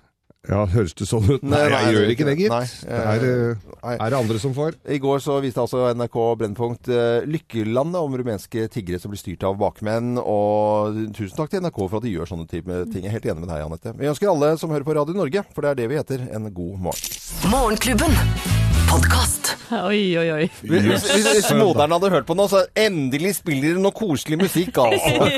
Ja, 0.49 0.65
høres 0.73 0.95
det 0.99 1.07
sånn 1.07 1.29
ut? 1.29 1.43
Nei, 1.45 1.51
Nei, 1.55 1.61
jeg 1.63 1.73
nei, 1.75 1.93
gjør 1.95 2.13
ikke 2.15 2.27
det, 2.27 2.35
gitt. 2.41 2.87
er, 2.91 3.27
eh, 3.27 3.93
er 3.95 4.11
det 4.11 4.19
andre 4.19 4.41
som 4.43 4.55
får. 4.57 4.75
I 4.91 4.99
går 5.03 5.23
så 5.23 5.37
viste 5.45 5.63
altså 5.63 5.85
NRK 5.95 6.19
Brennpunkt 6.41 6.91
eh, 6.91 7.27
Lykkelandet 7.31 8.01
om 8.03 8.17
rumenske 8.19 8.67
tiggere 8.75 8.99
som 9.03 9.13
blir 9.15 9.23
styrt 9.23 9.47
av 9.47 9.55
bakmenn. 9.61 10.17
Og 10.19 10.99
tusen 11.15 11.39
takk 11.39 11.53
til 11.55 11.63
NRK 11.63 11.79
for 11.85 12.01
at 12.01 12.09
de 12.09 12.15
gjør 12.17 12.33
sånne 12.33 12.49
type 12.51 12.81
ting. 12.91 13.07
Jeg 13.07 13.13
er 13.13 13.19
helt 13.19 13.31
enig 13.31 13.45
med 13.45 13.53
deg, 13.55 13.63
Anette. 13.69 13.95
Vi 13.99 14.11
ønsker 14.11 14.33
alle 14.33 14.55
som 14.59 14.75
hører 14.75 14.89
på 14.89 14.99
Radio 14.99 15.15
Norge, 15.19 15.47
for 15.55 15.63
det 15.63 15.75
er 15.75 15.81
det 15.85 15.91
vi 15.93 16.01
heter, 16.03 16.27
en 16.35 16.51
god 16.51 16.83
morgen. 16.91 17.17
Morgenklubben. 17.53 18.62
Podkast. 18.93 19.55
Oi, 19.73 20.01
oi, 20.21 20.27
oi. 20.35 20.47
Hvis, 20.69 21.07
hvis, 21.09 21.25
hvis 21.25 21.47
moderen 21.57 21.95
hadde 21.95 22.11
hørt 22.13 22.27
på 22.29 22.35
nå, 22.37 22.45
så 22.51 22.61
endelig 22.77 23.39
spiller 23.39 23.73
det 23.73 23.81
noe 23.81 23.95
koselig 23.97 24.37
musikk, 24.43 24.77
altså. 24.85 25.29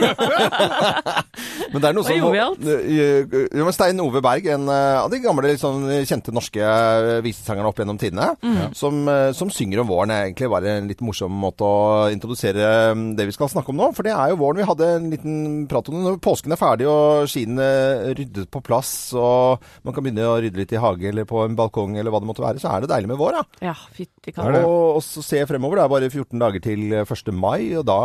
men 1.70 1.78
det 1.78 1.86
er 1.86 1.94
noe 1.94 2.06
som 2.06 2.18
jovialt. 2.18 2.64
Ja, 2.64 3.74
Stein 3.76 4.02
Ove 4.02 4.22
Berg, 4.24 4.48
en 4.56 4.66
eh, 4.72 4.96
av 4.98 5.12
de 5.12 5.20
gamle 5.22 5.52
sånn 5.60 5.86
kjente 6.08 6.34
norske 6.34 6.58
eh, 6.66 7.20
visesangerne 7.22 7.70
opp 7.70 7.78
gjennom 7.78 8.00
tidene, 8.00 8.32
som, 8.74 8.98
eh, 9.10 9.30
som 9.38 9.52
synger 9.54 9.84
om 9.84 9.90
våren. 9.92 10.10
er 10.16 10.26
egentlig 10.26 10.50
bare 10.50 10.74
en 10.80 10.90
litt 10.90 11.04
morsom 11.06 11.38
måte 11.44 11.62
å 11.68 12.10
introdusere 12.14 12.66
eh, 12.90 13.04
det 13.14 13.28
vi 13.30 13.36
skal 13.36 13.52
snakke 13.54 13.70
om 13.70 13.78
nå. 13.78 13.92
For 13.94 14.06
det 14.06 14.16
er 14.16 14.34
jo 14.34 14.40
våren. 14.42 14.64
Vi 14.64 14.68
hadde 14.72 14.90
en 14.96 15.08
liten 15.14 15.38
prat 15.70 15.92
om 15.92 16.00
det. 16.00 16.04
Når 16.08 16.18
påsken 16.26 16.56
er 16.56 16.60
ferdig 16.60 16.90
og 16.90 17.30
skiene 17.30 17.70
ryddet 18.18 18.50
på 18.50 18.64
plass, 18.66 18.92
og 19.14 19.62
man 19.86 19.94
kan 19.94 20.02
begynne 20.02 20.26
å 20.26 20.40
rydde 20.42 20.58
litt 20.64 20.74
i 20.74 20.82
hage 20.82 21.12
eller 21.12 21.30
på 21.30 21.46
en 21.46 21.58
balkong 21.58 21.94
eller 22.00 22.10
hva 22.10 22.22
det 22.24 22.32
måtte 22.34 22.46
være, 22.48 22.62
så 22.62 22.74
er 22.74 22.82
det 22.82 22.90
deilig 22.90 23.14
med 23.14 23.22
vår, 23.22 23.38
da. 23.38 23.43
Ja, 23.64 23.74
fytti 23.96 24.32
katta. 24.34 24.62
Og, 24.64 24.98
og 24.98 25.02
så 25.06 25.22
ser 25.24 25.42
jeg 25.44 25.50
fremover. 25.50 25.80
Det 25.80 25.84
er 25.86 25.94
bare 25.96 26.12
14 26.12 26.44
dager 26.44 26.64
til 26.64 26.94
1. 27.00 27.34
mai, 27.34 27.74
og 27.78 27.86
da 27.88 27.98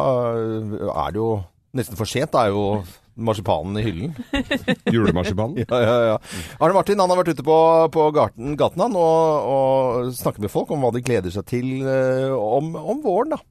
er 0.94 1.14
det 1.16 1.22
jo 1.22 1.30
nesten 1.78 2.00
for 2.00 2.10
sent. 2.10 2.34
Da 2.34 2.48
er 2.48 2.56
jo 2.56 2.84
marsipanen 3.20 3.78
i 3.80 3.84
hyllen. 3.84 4.16
Julemarsipanen. 4.96 5.64
Ja, 5.66 5.80
ja, 5.84 5.96
ja. 6.14 6.18
Arne 6.60 6.78
Martin 6.78 7.02
han 7.02 7.12
har 7.12 7.20
vært 7.20 7.34
ute 7.36 7.46
på, 7.46 7.58
på 7.94 8.10
gaten, 8.16 8.56
gaten 8.60 8.86
han, 8.86 8.96
og, 8.96 9.50
og 9.54 10.14
snakket 10.16 10.46
med 10.48 10.54
folk 10.54 10.72
om 10.74 10.86
hva 10.86 10.94
de 10.96 11.04
gleder 11.06 11.34
seg 11.34 11.48
til 11.50 11.72
eh, 11.84 12.32
om, 12.34 12.74
om 12.80 13.04
våren. 13.04 13.36
da. 13.36 13.44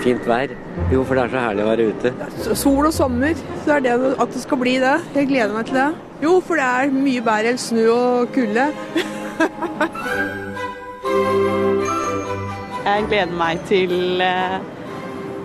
Fint 0.00 0.24
vær. 0.24 0.52
Jo, 0.92 1.02
for 1.04 1.16
det 1.16 1.26
er 1.26 1.32
så 1.32 1.40
herlig 1.44 1.64
å 1.64 1.70
være 1.70 1.88
ute. 1.92 2.12
Sol 2.56 2.88
og 2.88 2.94
sommer, 2.96 3.36
så 3.66 3.76
er 3.76 3.84
det 3.84 3.96
at 4.16 4.32
det 4.32 4.44
skal 4.46 4.60
bli 4.62 4.78
det. 4.80 4.96
Jeg 5.16 5.28
gleder 5.28 5.56
meg 5.56 5.68
til 5.68 5.76
det. 5.80 5.88
Jo, 6.24 6.36
for 6.44 6.60
det 6.60 6.68
er 6.68 6.92
mye 6.94 7.24
bedre 7.24 7.54
enn 7.54 7.60
snø 7.60 7.88
og 7.92 8.36
kulde. 8.36 8.70
Jeg 12.80 13.04
gleder 13.10 13.32
meg 13.36 13.60
til 13.68 14.22
eh, 14.24 14.56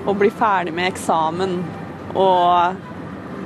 å 0.08 0.14
bli 0.18 0.30
ferdig 0.34 0.72
med 0.76 0.88
eksamen 0.88 1.58
og 2.16 2.78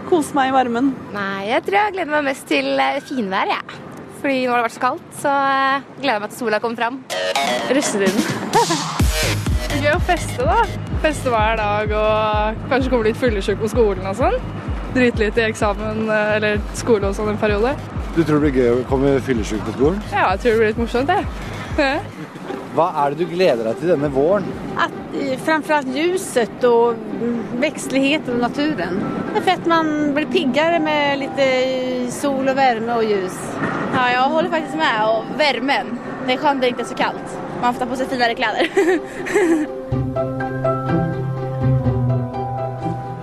kose 0.10 0.36
meg 0.38 0.52
i 0.52 0.54
varmen. 0.54 0.92
Nei, 1.14 1.50
jeg 1.50 1.66
tror 1.66 1.78
jeg 1.80 1.96
gleder 1.98 2.14
meg 2.14 2.28
mest 2.30 2.46
til 2.50 2.80
eh, 2.80 3.00
finvær, 3.06 3.50
jeg. 3.50 3.80
Fordi 4.20 4.38
nå 4.44 4.54
har 4.54 4.62
det 4.62 4.68
vært 4.68 4.78
så 4.78 4.84
kaldt, 4.84 5.10
så 5.22 5.34
eh, 5.34 5.88
gleder 5.98 6.16
jeg 6.16 6.24
meg 6.24 6.34
til 6.34 6.42
sola 6.44 6.62
kommer 6.64 6.84
fram. 6.84 7.02
Russetiden. 7.76 8.22
Gøy 9.84 9.92
å 9.96 10.02
feste, 10.06 10.46
da. 10.46 10.60
Feste 11.04 11.34
hver 11.34 11.60
dag 11.60 11.94
og 11.96 12.66
kanskje 12.72 12.94
komme 12.94 13.10
litt 13.10 13.20
fyllesyk 13.20 13.62
på 13.62 13.72
skolen 13.72 14.06
og 14.10 14.18
sånn. 14.20 14.38
Drite 14.96 15.22
litt 15.22 15.38
i 15.40 15.48
eksamen 15.48 16.06
eller 16.10 16.60
skole 16.78 17.10
og 17.10 17.18
sånn 17.18 17.34
en 17.34 17.42
periode. 17.42 17.76
Du 18.16 18.24
tror 18.24 18.40
det 18.40 18.50
blir 18.50 18.58
gøy 18.58 18.72
å 18.74 18.88
komme 18.90 19.16
fyllesyk 19.26 19.62
på 19.68 19.76
skolen? 19.78 20.00
Ja, 20.12 20.32
jeg 20.34 20.42
tror 20.42 20.52
det 20.52 20.60
blir 20.60 20.72
litt 20.74 20.82
morsomt, 20.82 21.10
det. 21.10 21.22
Hva 22.76 22.88
er 23.02 23.14
det 23.14 23.26
du 23.26 23.32
gleder 23.32 23.66
deg 23.66 23.80
til 23.82 23.92
denne 23.94 24.10
våren? 24.14 24.46
At, 24.80 24.94
framfor 25.46 25.80
alt 25.80 25.90
ljuset 25.94 26.66
og 26.70 27.00
vekstligheten 27.62 28.38
og 28.38 28.44
naturen. 28.46 29.00
Det 29.32 29.42
er 29.42 29.48
fett 29.48 29.70
man 29.70 30.14
blir 30.16 30.30
piggere 30.32 30.80
med 30.84 31.24
litt 31.24 31.42
sol 32.14 32.46
og 32.46 32.56
varme 32.60 33.00
og 33.00 33.06
ljus. 33.10 33.38
Ja, 33.96 34.04
jeg 34.14 34.28
holder 34.36 34.54
faktisk 34.54 34.78
med. 34.80 35.00
Og 35.10 35.34
varmen. 35.42 35.96
Det 36.28 36.36
er 36.36 36.44
skönt 36.44 36.62
det 36.62 36.74
ikke 36.76 36.86
er 36.86 36.92
så 36.92 37.00
kaldt. 37.00 37.40
Man 37.60 37.74
får 37.74 37.82
ta 37.82 37.90
på 37.90 38.00
seg 38.00 38.14
finere 38.14 38.38
klær. 38.38 38.56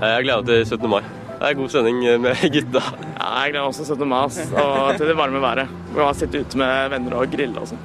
Jeg 0.07 0.27
gleder 0.27 0.43
meg 0.43 0.47
til 0.47 0.67
17. 0.77 0.91
mai. 0.93 1.26
Det 1.37 1.51
er 1.51 1.57
god 1.59 1.73
sending 1.73 1.99
med 2.23 2.41
gutta. 2.55 2.83
Ja, 3.17 3.29
jeg 3.45 3.53
gleder 3.53 3.61
meg 3.61 3.69
også 3.69 3.85
til 3.85 3.97
17. 3.97 4.09
mai 4.09 4.21
og 4.25 4.97
til 4.97 5.11
det 5.11 5.17
varme 5.19 5.43
været. 5.43 5.75
Hvor 5.93 6.03
jeg 6.03 6.09
har 6.09 6.19
sittet 6.23 6.47
ute 6.47 6.61
med 6.63 6.91
venner 6.95 7.17
og 7.21 7.31
grilla 7.33 7.63
og 7.63 7.71
sånn. 7.71 7.83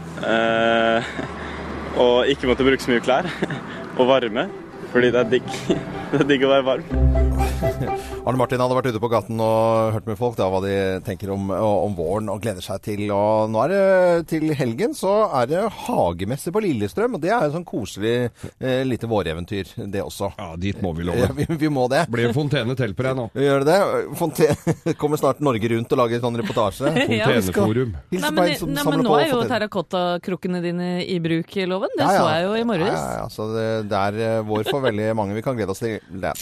og 2.01 2.31
ikke 2.31 2.47
måtte 2.49 2.65
bruke 2.67 2.83
så 2.83 2.93
mye 2.93 3.03
klær. 3.03 3.27
Og 3.99 4.07
varme. 4.07 4.47
Fordi 4.93 5.11
det 5.11 5.19
er 5.19 5.31
digg. 5.35 5.55
Det 6.11 6.19
er 6.23 6.27
digg 6.27 6.43
å 6.43 6.51
være 6.51 6.67
varm. 6.67 7.40
Arne 8.25 8.37
Martin 8.39 8.61
hadde 8.61 8.75
vært 8.77 8.89
ute 8.91 9.01
på 9.01 9.09
gaten 9.11 9.41
og 9.43 9.95
hørt 9.95 10.07
med 10.09 10.17
folk 10.19 10.37
da, 10.39 10.47
hva 10.51 10.61
de 10.63 10.73
tenker 11.05 11.31
om, 11.33 11.49
om 11.53 11.95
våren 11.97 12.29
og 12.33 12.41
gleder 12.43 12.63
seg 12.65 12.81
til. 12.85 13.03
Og 13.13 13.51
nå 13.51 13.61
er 13.65 13.73
det 13.73 13.83
til 14.31 14.53
helgen 14.57 14.95
så 14.97 15.13
er 15.41 15.49
det 15.51 15.63
hagemesse 15.85 16.53
på 16.53 16.63
Lillestrøm. 16.63 17.17
Og 17.17 17.23
det 17.23 17.33
er 17.33 17.47
jo 17.47 17.55
sånn 17.57 17.67
koselig 17.67 18.15
eh, 18.59 18.81
lite 18.87 19.09
våreventyr, 19.11 19.75
det 19.91 20.03
også. 20.03 20.31
Ja, 20.39 20.51
dit 20.59 20.81
må 20.83 20.93
vi 20.97 21.05
Ja, 21.05 21.13
love. 21.13 21.31
vi, 21.39 21.47
vi 21.65 21.71
må 21.73 21.87
det. 21.91 22.05
Blir 22.11 22.29
en 22.29 22.37
fontene 22.37 22.77
til 22.79 22.95
på 22.97 23.05
deg 23.07 23.17
nå. 23.19 23.27
Gjør 23.37 23.65
det 23.65 23.77
det? 23.77 24.01
Fonte 24.19 24.49
kommer 25.01 25.21
snart 25.21 25.41
Norge 25.43 25.71
Rundt 25.71 25.93
og 25.95 26.01
lager 26.01 26.23
sånn 26.23 26.39
reportasje. 26.41 26.91
Fonteneforum. 26.91 27.95
Ja. 28.11 28.25
Nei, 28.25 28.31
men, 28.35 28.73
nei, 28.75 28.85
men 28.89 29.05
nå 29.05 29.17
er 29.19 29.29
jo 29.31 29.41
terrakottakrukkene 29.49 30.63
dine 30.63 30.89
i 31.05 31.19
bruk 31.23 31.57
i 31.57 31.67
loven. 31.69 31.93
Det 31.97 32.05
Ja, 32.05 32.13
ja. 32.15 32.21
så 32.21 32.33
jeg 32.33 32.47
jo 32.47 32.57
i 32.57 32.65
morges. 32.73 32.95
Ja, 32.95 33.05
ja, 33.05 33.21
ja. 33.21 33.29
Så 33.31 33.49
det, 33.53 33.67
det 33.91 34.01
er 34.09 34.21
eh, 34.27 34.41
vår 34.47 34.67
for 34.69 34.83
veldig 34.83 35.11
mange. 35.17 35.37
Vi 35.37 35.45
kan 35.45 35.57
glede 35.57 35.75
oss 35.75 35.83
til 35.83 35.99
det. 36.21 36.33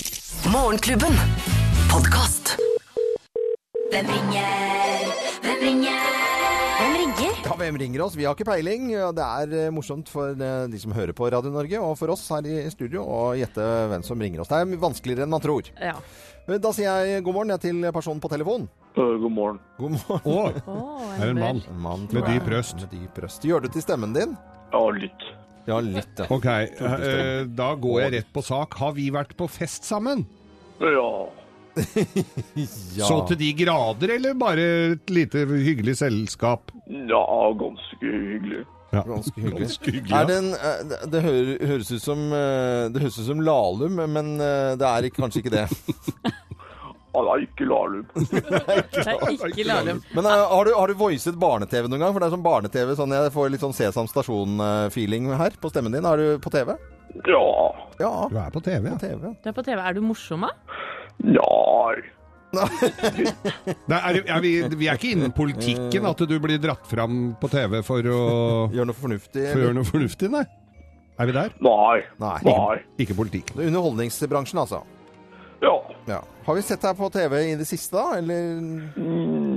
Morgenklubben. 0.49 1.08
Podkast. 1.89 2.51
Hvem 3.89 4.09
ringer? 4.13 5.07
Hvem 5.41 5.63
ringer? 5.63 6.03
Hvem 6.77 6.97
ringer? 6.99 7.39
Ja, 7.47 7.55
hvem 7.57 7.79
ringer 7.81 8.03
oss? 8.05 8.17
Vi 8.19 8.27
har 8.27 8.35
ikke 8.37 8.45
peiling. 8.45 8.91
Det 9.17 9.25
er 9.25 9.55
eh, 9.63 9.71
morsomt 9.73 10.11
for 10.13 10.35
eh, 10.37 10.67
de 10.69 10.81
som 10.83 10.93
hører 10.93 11.15
på 11.17 11.31
Radio 11.33 11.49
Norge, 11.55 11.81
og 11.81 11.95
for 11.97 12.13
oss 12.13 12.27
her 12.29 12.45
i 12.45 12.59
studio 12.69 13.01
å 13.09 13.23
gjette 13.39 13.65
hvem 13.89 14.05
som 14.05 14.21
ringer 14.21 14.43
oss. 14.43 14.51
Det 14.53 14.59
er 14.61 14.77
vanskeligere 14.85 15.25
enn 15.25 15.33
man 15.33 15.41
tror. 15.41 15.71
Ja. 15.81 15.95
Eh, 16.45 16.59
Da 16.61 16.75
sier 16.77 17.09
jeg 17.09 17.25
god 17.25 17.39
morgen 17.39 17.55
jeg, 17.57 17.63
til 17.65 17.89
personen 17.95 18.21
på 18.21 18.29
telefon. 18.29 18.69
god 18.93 19.29
morgen. 19.33 19.59
God 19.81 19.97
morgen. 19.97 20.23
Å, 20.29 20.39
Å, 20.77 21.11
er 21.17 21.31
en 21.33 21.41
mann. 21.41 21.63
En 21.73 21.83
mann, 21.89 22.05
Med 22.13 22.29
dyp 22.29 22.53
røst. 22.53 22.83
Med 22.85 22.93
dyp 22.93 23.23
røst. 23.25 23.49
Gjør 23.49 23.65
det 23.65 23.73
til 23.73 23.87
stemmen 23.87 24.13
din? 24.13 24.37
Ja, 24.75 24.85
litt. 24.93 25.31
Ja, 25.65 25.81
litt. 25.81 26.21
Ja. 26.21 26.29
Ok, 26.37 26.45
da 27.57 27.73
går 27.81 28.03
jeg 28.05 28.19
rett 28.19 28.29
på 28.33 28.45
sak. 28.45 28.77
Har 28.77 28.93
vi 28.97 29.09
vært 29.13 29.33
på 29.41 29.49
fest 29.49 29.89
sammen? 29.89 30.27
Ja. 30.79 31.11
Ja. 32.97 33.05
Så 33.05 33.21
til 33.29 33.37
de 33.39 33.53
grader, 33.55 34.15
eller 34.17 34.33
bare 34.35 34.63
et 34.95 35.11
lite 35.13 35.45
hyggelig 35.47 35.95
selskap? 36.01 36.73
Ja, 36.89 37.23
ganske 37.55 38.03
hyggelig. 38.03 38.65
Ja. 38.91 39.03
Ganske 39.07 39.41
hyggelig. 39.41 39.61
Ganske 39.61 39.91
hyggelig, 39.91 40.11
Er 40.11 40.19
ja. 40.19 40.25
det, 40.25 40.37
en, 40.37 40.53
eh, 40.53 41.09
det, 41.13 41.21
høres 41.69 41.91
ut 41.93 42.03
som 42.03 42.25
eh, 42.33 42.89
Det 42.89 43.03
høres 43.03 43.19
ut 43.21 43.27
som 43.29 43.43
Lahlum, 43.45 44.01
men 44.09 44.35
eh, 44.41 44.75
det 44.81 44.89
er 44.89 45.09
kanskje 45.15 45.43
ikke 45.45 45.55
det. 45.55 45.67
Ja, 47.09 47.23
det 47.25 47.31
er 47.33 47.41
ikke 47.41 47.65
Lahlum. 49.65 50.01
Men 50.13 50.25
eh, 50.29 50.43
har, 50.51 50.65
du, 50.65 50.75
har 50.77 50.87
du 50.87 50.93
voicet 50.99 51.39
barne-TV 51.41 51.87
noen 51.89 52.03
gang? 52.03 52.13
For 52.13 52.21
det 52.21 52.27
er 52.29 52.35
sånn 52.35 52.45
barne-TV, 52.45 52.91
sånn 52.95 53.15
jeg 53.17 53.31
får 53.33 53.49
litt 53.49 53.63
sånn 53.65 53.73
Sesam 53.75 54.07
Stasjon-feeling 54.07 55.31
her 55.39 55.57
på 55.59 55.71
stemmen 55.73 55.95
din. 55.95 56.05
Er 56.05 56.21
du 56.21 56.27
på 56.43 56.53
TV? 56.53 56.75
Ja. 57.27 57.45
Ja, 57.99 58.11
Du 58.31 58.37
er 58.39 58.49
på 58.53 58.61
TV, 58.63 58.85
på. 58.93 58.99
TV. 59.01 59.33
Du 59.43 59.49
er 59.49 59.55
på 59.57 59.63
TV. 59.65 59.79
Er 59.81 59.93
du 59.97 60.01
morsom, 60.05 60.45
da? 60.47 60.53
Nei. 61.19 61.97
Nei, 63.91 63.97
er, 63.99 64.17
er 64.25 64.39
vi, 64.41 64.51
vi 64.79 64.87
er 64.89 64.97
ikke 64.97 65.11
innen 65.13 65.33
politikken 65.35 66.07
at 66.09 66.23
du 66.25 66.33
blir 66.41 66.57
dratt 66.63 66.87
fram 66.89 67.35
på 67.37 67.49
TV 67.51 67.81
for 67.85 68.01
å, 68.09 68.21
Gjøre 68.75 68.87
noe 68.89 68.97
fornuftig. 68.97 69.43
for 69.51 69.59
å 69.61 69.67
gjøre 69.67 69.77
noe 69.77 69.85
fornuftig, 69.89 70.31
nei? 70.33 70.45
Er 71.19 71.27
vi 71.29 71.35
der? 71.35 71.51
Nei. 71.61 71.99
Nei. 72.23 72.37
Ikke, 72.39 72.79
Ikke 73.03 73.17
politikk. 73.19 73.51
Er 73.57 73.67
Underholdningsbransjen, 73.67 74.61
altså. 74.63 74.79
Ja. 75.61 75.73
Ja. 76.07 76.21
Har 76.47 76.55
vi 76.55 76.61
sett 76.63 76.81
deg 76.81 76.95
på 76.95 77.09
TV 77.11 77.33
i 77.51 77.55
det 77.59 77.67
siste, 77.67 77.99
da? 77.99 78.15
Eller 78.17 78.61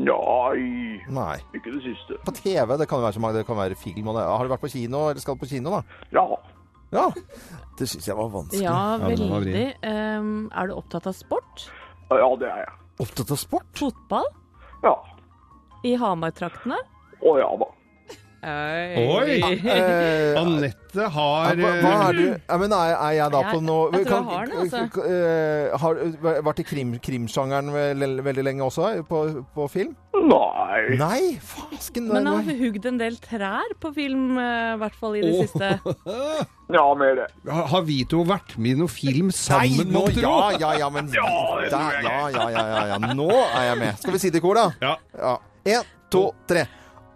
Nei. 0.03 0.99
Nei. 1.15 1.37
Ikke 1.55 1.71
det 1.77 1.85
siste. 1.85 2.19
På 2.27 2.35
TV, 2.35 2.75
det 2.81 2.89
kan 2.91 2.99
jo 2.99 3.07
være 3.07 3.17
så 3.17 3.23
mange, 3.23 3.39
det 3.39 3.47
kan 3.49 3.57
være 3.61 3.79
film 3.79 4.11
og 4.11 4.19
det. 4.19 4.25
Har 4.27 4.43
du 4.43 4.51
vært 4.53 4.65
på 4.67 4.73
kino, 4.75 5.05
eller 5.13 5.23
skal 5.23 5.39
du 5.39 5.45
på 5.45 5.49
kino, 5.55 5.79
da? 5.79 5.83
Ja. 6.19 6.27
Ja. 6.93 7.09
Det 7.79 7.89
syns 7.89 8.07
jeg 8.09 8.17
var 8.19 8.29
vanskelig. 8.33 8.65
Ja, 8.67 8.99
veldig. 9.01 9.65
Um, 9.83 10.51
er 10.53 10.69
du 10.69 10.75
opptatt 10.77 11.09
av 11.09 11.17
sport? 11.17 11.67
Ja, 12.13 12.29
det 12.39 12.51
er 12.51 12.65
jeg. 12.67 12.75
Opptatt 13.01 13.33
av 13.33 13.41
sport? 13.41 13.71
Fotball? 13.81 14.29
Ja. 14.85 14.93
I 15.89 15.95
Hamar-traktene? 15.99 16.77
Å 17.23 17.33
ja 17.41 17.49
da. 17.63 17.69
Oi! 18.43 19.37
Eh, 19.39 20.35
Anette 20.41 21.07
har 21.15 21.55
hva, 21.55 21.69
hva 21.79 21.93
er 22.09 22.17
du 22.19 22.23
eh, 22.25 22.41
ja, 22.49 22.57
men 22.59 22.73
er, 22.75 22.95
er 22.97 23.13
jeg 23.21 23.33
da 23.35 23.43
Jeg- 23.45 23.53
på 23.55 23.61
noe 23.63 23.85
jeg 23.95 24.07
tror 24.09 24.17
jeg 24.17 24.27
har 24.33 24.49
den, 24.51 24.57
altså. 24.65 25.05
eh, 25.07 25.77
Har 25.83 25.95
du 26.01 26.17
vært 26.49 26.63
i 26.63 26.67
krim, 26.67 26.97
krimsjangeren 26.99 27.71
vel- 27.73 28.23
veldig 28.27 28.45
lenge 28.49 28.67
også, 28.67 28.91
på, 29.07 29.21
på 29.55 29.69
film? 29.71 29.95
Nei. 30.23 30.81
Nei, 30.99 31.21
fasken! 31.43 32.11
Men 32.13 32.27
har 32.31 32.43
vi 32.47 32.59
hugd 32.61 32.85
en 32.91 32.99
del 33.01 33.17
trær 33.23 33.73
på 33.83 33.95
film, 33.95 34.37
eh, 34.43 34.75
i 34.75 34.81
hvert 34.83 34.99
fall 34.99 35.17
i 35.19 35.23
det 35.25 35.33
oh. 35.33 35.47
siste. 35.47 36.49
Ja, 36.73 36.87
mer 36.97 37.19
det. 37.19 37.27
Har 37.53 37.67
har 37.69 37.83
vi 37.85 37.99
to 38.09 38.23
vært 38.25 38.55
med 38.57 38.79
i 38.79 38.81
noe 38.81 38.89
film 38.89 39.29
Nei, 39.29 39.67
nå, 39.85 40.07
tro? 40.15 40.23
ja, 40.25 40.37
ja, 40.57 40.71
ja, 40.81 40.87
men 40.95 41.11
Ja, 41.19 41.27
ja, 41.69 41.81
ja, 42.01 42.21
ja, 42.33 42.47
ja, 42.49 42.85
ja. 42.95 43.01
Nå 43.13 43.27
er 43.29 43.67
jeg 43.67 43.81
med. 43.83 43.99
Skal 44.01 44.15
vi 44.17 44.21
si 44.23 44.31
det 44.33 44.41
i 44.41 44.45
kor, 44.45 44.57
da? 44.57 44.71
Ja. 44.81 44.95
Ja. 45.21 45.35
En, 45.77 45.91
to, 46.13 46.31
tre. 46.49 46.65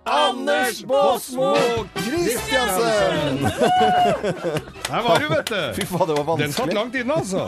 Anders 0.06 0.84
Båsmo 0.86 1.54
Kristiansen! 1.94 3.38
Der 4.90 5.02
var 5.02 5.18
du, 5.18 5.28
vet 5.28 5.46
du. 5.50 5.62
Fy 5.74 5.86
faen, 5.90 6.06
det 6.08 6.14
var 6.14 6.24
vanskelig. 6.28 6.46
Den 6.46 6.52
satt 6.54 6.74
langt 6.76 6.94
inne, 6.94 7.16
altså. 7.16 7.42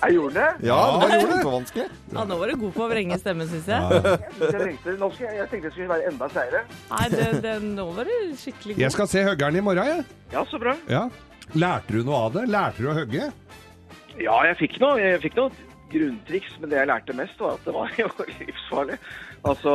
Jeg 0.00 0.14
gjorde 0.16 0.34
det. 0.38 0.46
Ja, 0.64 0.78
det 0.80 1.00
var 1.02 1.12
gjorde 1.12 1.26
det. 1.26 1.36
Det 1.36 1.44
var 1.44 1.54
vanskelig. 1.58 1.86
Ja, 2.14 2.24
nå 2.30 2.38
var 2.40 2.52
du 2.52 2.56
god 2.62 2.72
på 2.78 2.84
å 2.86 2.88
vrenge 2.94 3.18
stemmen, 3.20 3.50
syns 3.50 3.68
jeg. 3.68 4.00
Jeg 4.40 4.54
tenkte, 4.54 4.94
nå 5.02 5.10
skal 5.12 5.36
jeg, 5.36 5.48
tenkte 5.52 5.68
jeg 5.68 5.74
skulle 5.76 5.90
være 5.92 6.06
enda 6.12 6.28
seigere. 6.32 6.62
Nei, 6.94 7.04
det, 7.12 7.26
det, 7.44 7.56
nå 7.66 7.86
var 7.98 8.08
du 8.08 8.14
skikkelig 8.40 8.78
god. 8.78 8.84
Jeg 8.86 8.96
skal 8.96 9.10
se 9.12 9.26
høggeren 9.28 9.60
i 9.60 9.64
morgen, 9.68 9.90
jeg. 9.92 10.06
Ja, 10.32 10.46
så 10.48 10.62
bra. 10.62 10.74
Ja. 10.88 11.04
Lærte 11.52 11.98
du 11.98 12.00
noe 12.06 12.22
av 12.30 12.38
det? 12.38 12.46
Lærte 12.48 12.80
du 12.80 12.88
å 12.88 12.96
hogge? 12.96 13.28
Ja, 14.16 14.38
jeg 14.48 14.56
fikk 14.62 14.80
noe, 14.80 14.96
jeg 15.04 15.20
fikk 15.26 15.36
noe 15.36 15.52
grunntriks, 15.92 16.56
men 16.62 16.72
det 16.72 16.80
jeg 16.80 16.88
lærte 16.88 17.16
mest 17.18 17.40
var 17.42 17.58
at 17.58 17.68
det 17.68 17.76
var 17.76 17.92
jo 18.00 18.08
livsfarlig. 18.40 18.96
Altså, 19.52 19.74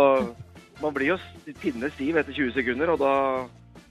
man 0.86 0.94
blir 0.96 1.14
jo 1.16 1.20
pinne 1.62 1.90
stiv 1.96 2.18
etter 2.22 2.34
20 2.38 2.54
sekunder, 2.60 2.94
og 2.96 3.02
da 3.02 3.14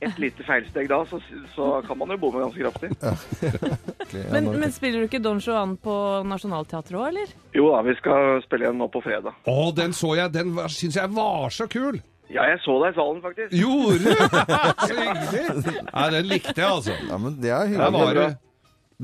et 0.04 0.18
lite 0.20 0.44
feilsteg 0.44 0.88
da, 0.90 0.98
så, 1.08 1.16
så 1.54 1.68
kan 1.86 1.96
man 1.96 2.10
jo 2.12 2.18
bomme 2.20 2.42
ganske 2.42 2.60
kraftig. 2.60 2.90
Men, 4.34 4.46
men 4.60 4.70
spiller 4.70 5.00
du 5.02 5.06
ikke 5.08 5.18
Don 5.22 5.40
Juan 5.42 5.72
på 5.82 5.94
Nationaltheatret 6.28 6.94
òg, 7.00 7.06
eller? 7.08 7.30
Jo 7.56 7.70
da, 7.72 7.80
vi 7.86 7.94
skal 7.98 8.38
spille 8.44 8.66
igjen 8.68 8.76
nå 8.78 8.86
på 8.94 9.00
fredag. 9.02 9.34
Å, 9.50 9.54
den 9.74 9.94
så 9.96 10.12
jeg. 10.18 10.30
Den 10.36 10.52
var- 10.54 10.70
syns 10.70 10.98
jeg 11.00 11.10
var 11.16 11.50
så 11.54 11.66
kul. 11.72 11.98
Ja, 12.30 12.44
jeg 12.52 12.60
så 12.64 12.76
deg 12.84 12.94
i 12.94 12.98
salen, 12.98 13.18
faktisk. 13.24 13.56
Gjorde 13.58 13.98
du? 14.00 14.12
Så 14.86 14.94
hyggelig. 14.96 15.74
Nei, 15.90 16.06
den 16.14 16.28
likte 16.30 16.54
jeg, 16.56 16.68
altså. 16.70 16.94
Ja, 17.10 17.18
men 17.20 17.34
det 17.42 17.50
er 17.52 17.66
Der 17.66 17.72
hyggelig. 17.74 17.98
var 18.06 18.14
det 18.20 18.28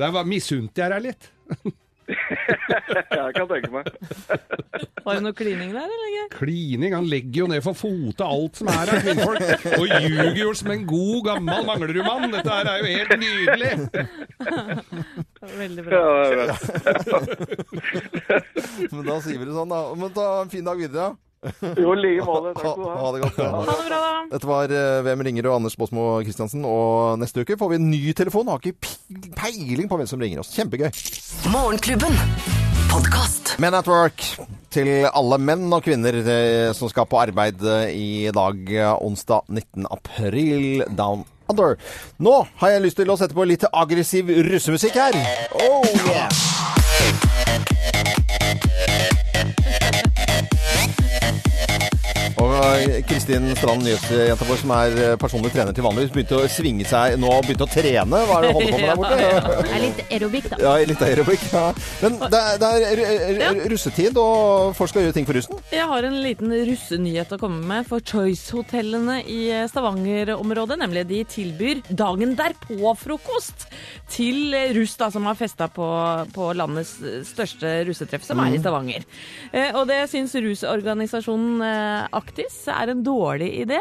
Der 0.04 0.14
var 0.14 0.30
misunte 0.30 0.80
jeg 0.85 0.94
deg 0.94 1.04
litt. 1.11 1.28
jeg 3.17 3.35
kan 3.37 3.47
tenke 3.50 3.71
meg. 3.73 3.88
Var 5.05 5.17
det 5.17 5.23
noe 5.25 5.35
klining 5.37 5.71
der, 5.75 5.87
eller? 5.87 6.09
ikke? 6.11 6.38
Klining. 6.40 6.95
Han 6.95 7.07
legger 7.11 7.43
jo 7.45 7.47
ned 7.50 7.62
for 7.64 7.75
fote 7.79 8.25
alt 8.26 8.61
som 8.61 8.69
er 8.73 8.93
av 8.93 9.00
kvinnfolk. 9.05 9.40
Og 9.79 9.87
ljuger 9.88 10.40
jo 10.43 10.50
som 10.61 10.71
en 10.75 10.85
god, 10.90 11.19
gammel 11.31 11.64
Manglerud-mann. 11.69 12.35
Dette 12.35 12.52
her 12.52 12.69
er 12.69 12.76
jo 12.81 12.87
helt 12.99 13.14
nydelig. 13.23 13.73
Veldig 15.61 15.85
Ja, 15.88 15.88
bra. 15.88 16.05
vet. 16.37 17.50
Men 18.93 19.02
da 19.09 19.17
sier 19.25 19.38
vi 19.40 19.49
det 19.49 19.57
sånn, 19.57 19.73
da. 19.73 19.81
Men 19.99 20.12
ta 20.17 20.26
en 20.45 20.52
fin 20.52 20.67
dag 20.67 20.79
videre. 20.81 21.14
Jo, 21.80 21.94
i 21.94 22.00
like 22.00 22.25
måte. 22.26 22.52
Takk 22.56 22.66
skal 22.66 22.82
du 22.82 22.88
ha. 22.88 22.97
ha 23.00 23.12
det 23.14 23.23
godt. 23.25 23.38
Ha 23.40 23.62
det 23.64 23.76
bra, 23.88 24.00
da. 24.04 24.23
Dette 24.35 24.49
var 24.50 24.75
eh, 24.76 25.00
Hvem 25.06 25.25
ringer 25.26 25.49
og 25.49 25.56
Anders 25.61 25.76
Båsmo 25.80 26.06
Christiansen. 26.26 26.66
Og 26.68 27.16
neste 27.20 27.44
uke 27.44 27.56
får 27.61 27.73
vi 27.73 27.80
en 27.80 27.90
ny 27.90 28.00
telefon. 28.16 28.50
Har 28.52 28.61
ikke 28.61 29.30
peiling 29.38 29.88
på 29.90 30.00
hvem 30.00 30.11
som 30.11 30.20
ringer 30.20 30.42
oss. 30.44 30.52
Kjempegøy. 30.59 30.90
Morgenklubben. 31.52 32.16
Men 33.62 33.76
at 33.78 33.87
work 33.87 34.25
til 34.75 34.88
alle 35.06 35.37
menn 35.38 35.68
og 35.73 35.85
kvinner 35.87 36.16
eh, 36.20 36.70
som 36.76 36.90
skal 36.90 37.06
på 37.09 37.20
arbeid 37.23 37.62
eh, 37.62 37.92
i 37.94 38.09
dag, 38.35 38.73
onsdag 38.99 39.47
19. 39.49 39.87
april. 39.90 40.85
Down 40.90 41.25
under. 41.50 41.78
Nå 42.23 42.35
har 42.61 42.75
jeg 42.75 42.85
lyst 42.85 43.00
til 43.00 43.11
å 43.11 43.18
sette 43.20 43.37
på 43.37 43.47
litt 43.49 43.66
aggressiv 43.70 44.30
russemusikk 44.50 45.00
her. 45.00 45.18
Oh 45.62 45.87
yeah! 46.06 46.79
Kristin 53.09 53.49
Strand, 53.57 53.85
nyhetsjenta 53.85 54.47
vår, 54.49 54.59
som 54.61 54.73
er 54.76 54.97
eh, 55.00 55.14
personlig 55.21 55.52
trener 55.55 55.75
til 55.76 55.85
vanligvis, 55.87 56.12
begynte 56.14 56.38
å 56.38 56.49
svinge 56.50 56.87
seg 56.88 57.17
nå, 57.21 57.31
og 57.31 57.47
begynte 57.47 57.67
å 57.67 57.71
trene. 57.71 58.21
Hva 58.29 58.38
er 58.38 58.47
det 58.47 58.50
du 58.50 58.59
holder 58.59 58.75
på 58.75 58.81
med 58.81 58.90
der 58.90 59.00
borte? 59.00 59.19
Det 59.21 59.75
er 59.76 59.85
litt 59.85 60.02
aerobikk, 60.07 60.49
da. 60.52 60.59
Ja, 60.64 60.73
litt 60.90 61.05
aerobikk. 61.07 61.47
Ja. 61.50 61.64
Men 62.02 62.19
det 62.33 62.40
er, 62.40 62.61
det 62.61 63.49
er 63.49 63.61
russetid, 63.73 64.21
og 64.21 64.75
folk 64.79 64.93
skal 64.93 65.07
gjøre 65.07 65.17
ting 65.17 65.29
for 65.29 65.38
russen. 65.38 65.62
Jeg 65.73 65.88
har 65.93 66.09
en 66.09 66.19
liten 66.25 66.55
russenyhet 66.71 67.35
å 67.37 67.40
komme 67.40 67.62
med 67.71 67.88
for 67.88 68.05
Choice-hotellene 68.12 69.21
i 69.31 69.40
Stavanger-området. 69.71 70.81
Nemlig 70.85 71.07
de 71.11 71.23
tilbyr 71.37 71.83
dagen 71.88 72.37
derpå-frokost 72.38 73.69
til 74.11 74.57
russ 74.76 74.97
da, 75.00 75.11
som 75.12 75.29
har 75.29 75.38
festa 75.38 75.71
på, 75.73 75.87
på 76.35 76.50
landets 76.59 76.97
største 77.29 77.81
russetreff, 77.88 78.25
som 78.26 78.40
er 78.43 78.57
i 78.57 78.61
Stavanger. 78.62 79.07
Eh, 79.52 79.71
og 79.76 79.87
det 79.90 80.02
syns 80.11 80.35
rusorganisasjonen 80.35 81.64
eh, 81.67 82.09
Aktis 82.50 82.66
er 82.69 82.90
en 82.90 83.04
dårlig 83.04 83.52
idé. 83.62 83.78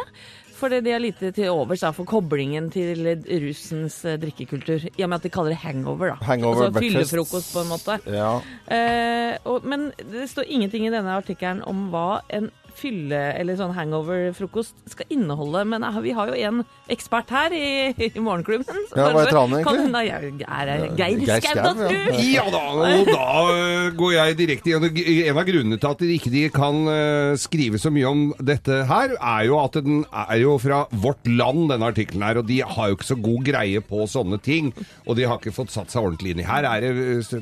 Fordi 0.60 0.82
de 0.84 0.92
har 0.92 1.00
lite 1.00 1.32
til 1.32 1.50
overs 1.50 1.86
for 1.96 2.04
koblingen 2.04 2.68
til 2.70 3.08
russens 3.42 4.04
eh, 4.06 4.18
drikkekultur. 4.20 4.90
I 4.92 5.04
og 5.06 5.10
med 5.10 5.22
at 5.22 5.24
de 5.24 5.30
kaller 5.32 5.56
det 5.56 5.62
hangover. 5.64 6.12
da. 6.12 6.26
Hangover 6.28 6.68
altså 6.68 6.82
fyllefrokost, 6.84 7.54
på 7.54 7.64
en 7.64 7.70
måte. 7.72 7.96
Ja. 8.12 8.34
Eh, 8.68 9.38
og, 9.48 9.64
men 9.64 9.94
det 10.12 10.28
står 10.30 10.52
ingenting 10.52 10.86
i 10.86 10.92
denne 10.92 11.16
artikkelen 11.16 11.64
om 11.64 11.88
hva 11.94 12.20
en 12.30 12.52
fylle- 12.80 13.34
eller 13.40 13.58
sånn 13.60 13.74
hangover-frokost 13.76 14.76
skal 14.94 15.06
inneholde. 15.14 15.66
Men 15.70 15.84
eh, 15.84 16.00
vi 16.04 16.14
har 16.16 16.32
jo 16.32 16.38
en 16.50 16.64
ekspert 16.90 17.30
her 17.34 17.54
i, 17.56 17.94
i 18.00 18.10
Morgenklubben. 18.24 18.66
så 18.90 18.98
Ja, 18.98 19.10
hva 19.14 19.24
heter 19.26 19.40
han 19.40 19.54
egentlig? 19.58 19.66
kan 19.84 19.92
da- 19.94 20.04
jeg 20.08 20.34
er 20.48 20.66
det 20.70 20.90
Geir 21.00 21.24
Geir 21.26 21.42
Skau, 21.44 21.56
da, 21.56 21.74
ja. 21.74 21.90
tru? 21.90 22.24
Ja 22.30 22.46
da, 22.54 22.64
og 22.80 23.12
da 23.20 23.28
øh, 23.54 23.90
går 24.00 24.14
jeg 24.16 24.38
direkte 24.40 24.72
igjen. 24.74 24.88
En 25.30 25.38
av 25.42 25.46
grunnene 25.50 25.80
til 25.80 25.90
at 25.92 26.04
de 26.04 26.12
ikke 26.16 26.32
de 26.34 26.44
kan 26.54 26.82
øh, 26.88 27.36
skrive 27.42 27.80
så 27.82 27.92
mye 27.94 28.08
om 28.10 28.24
dette 28.40 28.82
her, 28.90 29.16
er 29.20 29.46
jo 29.50 29.60
at 29.64 29.78
den 29.84 30.04
er 30.10 30.40
jo 30.42 30.58
fra 30.62 30.84
Vårt 30.92 31.28
Land, 31.30 31.68
denne 31.74 31.90
artikkelen 31.92 32.24
her, 32.26 32.40
og 32.42 32.48
de 32.50 32.62
har 32.66 32.90
jo 32.92 32.98
ikke 32.98 33.10
så 33.12 33.18
god 33.22 33.44
greie 33.48 33.82
på 33.86 34.06
sånne 34.10 34.40
ting. 34.44 34.72
Og 35.06 35.18
de 35.20 35.28
har 35.30 35.40
ikke 35.40 35.54
fått 35.56 35.74
satt 35.74 35.92
seg 35.94 36.06
ordentlig 36.08 36.34
inn 36.36 36.44
i. 36.44 36.48
Her 36.50 36.66
er 36.70 36.84
det 36.86 36.92
øh, 36.96 37.22
s- 37.24 37.36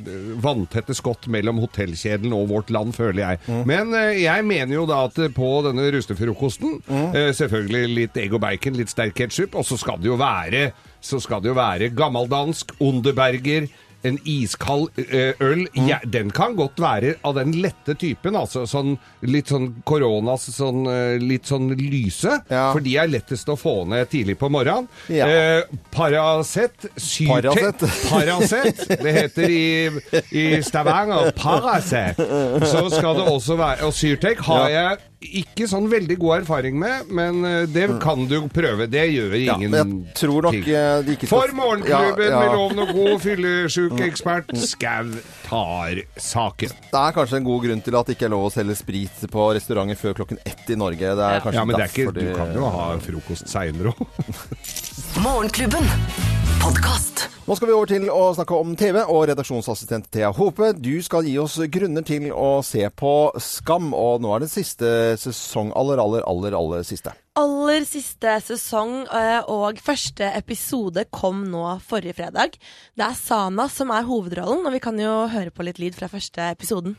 vanntette 0.44 0.96
skott 0.98 1.28
mellom 1.32 1.60
hotellkjeden 1.64 2.34
og 2.36 2.48
Vårt 2.52 2.70
Land, 2.74 2.94
føler 2.98 3.24
jeg. 3.24 3.64
Men 3.68 3.94
øh, 3.96 4.14
jeg 4.22 4.46
mener 4.48 4.74
jo 4.80 4.86
da 4.90 5.04
at 5.08 5.18
på 5.36 5.50
denne 5.66 5.90
rustefrokosten, 5.96 6.78
øh, 6.90 7.32
selvfølgelig 7.36 7.96
litt 7.96 8.18
egg 8.18 8.38
og 8.38 8.44
bacon, 8.44 8.78
litt 8.78 8.94
sterk 8.94 9.18
ketsjup, 9.18 9.56
og 9.58 9.66
så 9.68 9.80
skal 9.80 10.00
det 10.02 10.12
jo 10.12 10.20
være 10.20 10.70
så 11.08 11.20
skal 11.24 11.44
det 11.44 11.52
jo 11.52 11.58
være 11.58 11.92
gammeldansk, 11.96 12.74
Onderberger, 12.84 13.68
en 14.06 14.18
iskald 14.30 14.90
eh, 15.02 15.34
øl. 15.42 15.66
Ja, 15.88 15.98
den 16.06 16.30
kan 16.32 16.56
godt 16.56 16.80
være 16.82 17.16
av 17.26 17.38
den 17.40 17.56
lette 17.62 17.96
typen, 17.98 18.38
altså 18.38 18.64
sånn 18.70 18.94
litt 19.26 19.50
sånn 19.52 19.72
koronas, 19.88 20.46
sånn 20.54 20.86
eh, 20.92 21.16
litt 21.22 21.50
sånn 21.50 21.72
lyse. 21.80 22.38
For 22.48 22.84
de 22.86 22.94
er 23.02 23.10
lettest 23.12 23.50
å 23.50 23.58
få 23.60 23.82
ned 23.90 24.10
tidlig 24.12 24.38
på 24.40 24.52
morgenen. 24.54 24.88
Ja. 25.12 25.28
Eh, 25.28 25.78
Paracet, 25.94 26.88
Paracet. 27.28 27.88
Paracet, 28.12 28.86
det 29.02 29.16
heter 29.18 29.50
i, 29.50 29.68
i 30.32 30.48
Stavanger 30.66 31.34
Paracet. 31.38 32.22
Så 32.72 32.88
skal 32.94 33.18
det 33.18 33.28
også 33.32 33.58
være 33.60 33.88
Og 33.88 33.94
Syrtec 33.96 34.40
har 34.46 34.70
jeg 34.72 35.07
ikke 35.18 35.66
sånn 35.66 35.88
veldig 35.90 36.16
god 36.22 36.44
erfaring 36.44 36.76
med, 36.78 37.08
men 37.10 37.40
eh, 37.48 37.64
det 37.74 37.88
kan 38.04 38.22
du 38.30 38.36
prøve. 38.54 38.86
Det 38.92 39.02
gjør 39.10 39.34
ingen 39.40 39.74
ja, 39.74 39.82
jeg 39.82 40.14
tror 40.20 40.46
nok 40.46 40.54
ting. 40.54 40.68
eh, 40.70 41.00
de 41.08 41.16
ikke 41.18 41.26
skal 41.30 41.42
For 41.42 41.56
Morgenklubben 41.58 42.22
Ja, 42.28 42.30
ja. 42.30 42.42
med 42.44 42.54
Loven 42.54 42.84
og 42.86 42.92
God 42.94 43.24
fyllesykeekspert 43.26 44.54
Skau 44.62 45.10
tar 45.48 46.04
saken. 46.22 46.76
Det 46.92 47.02
er 47.02 47.18
kanskje 47.18 47.42
en 47.42 47.50
god 47.50 47.66
grunn 47.66 47.82
til 47.88 47.98
at 47.98 48.12
det 48.12 48.18
ikke 48.20 48.30
er 48.30 48.36
lov 48.36 48.46
å 48.52 48.54
selge 48.54 48.78
sprit 48.78 49.26
på 49.34 49.50
restauranter 49.58 49.98
før 50.00 50.18
klokken 50.22 50.42
ett 50.46 50.70
i 50.70 50.78
Norge. 50.78 51.16
Det 51.18 51.28
er 51.32 51.42
kanskje 51.46 51.62
Ja, 51.62 51.66
men 51.66 51.80
det 51.82 51.88
er 51.88 51.94
ikke, 51.96 52.14
du 52.14 52.34
kan 52.38 52.54
jo 52.54 52.70
ha 52.78 52.88
frokost 53.02 53.50
seinere 53.50 53.96
òg. 53.98 54.08
Morgenklubben. 55.26 56.27
Podkast. 56.64 57.26
Nå 57.48 57.56
skal 57.56 57.70
vi 57.70 57.74
over 57.76 57.88
til 57.90 58.06
å 58.12 58.22
snakke 58.36 58.56
om 58.60 58.74
TV, 58.80 58.98
og 59.06 59.26
redaksjonsassistent 59.30 60.10
Thea 60.12 60.30
Hope, 60.36 60.74
du 60.76 61.00
skal 61.06 61.26
gi 61.28 61.38
oss 61.40 61.56
grunner 61.72 62.04
til 62.06 62.28
å 62.36 62.60
se 62.66 62.84
på 62.92 63.12
Skam, 63.42 63.94
og 63.96 64.22
nå 64.24 64.34
er 64.36 64.44
det 64.44 64.50
siste 64.52 64.90
sesong, 65.22 65.72
aller, 65.80 66.02
aller, 66.04 66.26
aller, 66.28 66.58
aller 66.60 66.84
siste. 66.88 67.14
aller 67.40 67.86
siste 67.88 68.34
sesong 68.44 68.96
eh, 69.06 69.40
og 69.54 69.80
første 69.84 70.28
episode 70.36 71.06
kom 71.14 71.46
nå 71.52 71.66
forrige 71.88 72.18
fredag. 72.20 72.58
Det 72.98 73.06
er 73.06 73.20
Sana 73.20 73.68
som 73.72 73.94
er 73.96 74.08
hovedrollen, 74.10 74.66
og 74.68 74.76
vi 74.76 74.82
kan 74.84 75.00
jo 75.00 75.28
høre 75.32 75.54
på 75.54 75.68
litt 75.68 75.80
lyd 75.80 75.96
fra 75.96 76.10
første 76.12 76.52
episoden. 76.56 76.98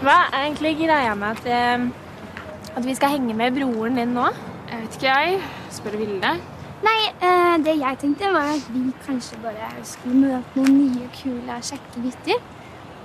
Hva 0.00 0.22
er 0.30 0.46
egentlig 0.46 0.76
greia 0.84 1.12
med 1.18 1.42
at, 1.42 1.50
eh, 1.50 2.70
at 2.78 2.86
vi 2.86 2.96
skal 2.96 3.18
henge 3.18 3.36
med 3.36 3.58
broren 3.58 4.00
din 4.00 4.16
nå? 4.16 4.30
Jeg 4.70 4.86
vet 4.86 4.96
ikke, 5.00 5.12
jeg. 5.18 5.44
Spør 5.74 5.98
Vilde. 6.00 6.32
Nei, 6.80 7.00
eh, 7.20 7.56
det 7.64 7.74
jeg 7.76 7.98
tenkte 8.00 8.30
var 8.32 8.54
at 8.54 8.68
vi 8.72 8.86
kanskje 9.04 9.36
bare 9.42 9.68
skulle 9.84 10.16
møte 10.22 10.56
noen 10.56 10.76
nye, 10.78 11.08
kule, 11.18 11.58
kjekke 11.66 12.04
gutter. 12.06 12.40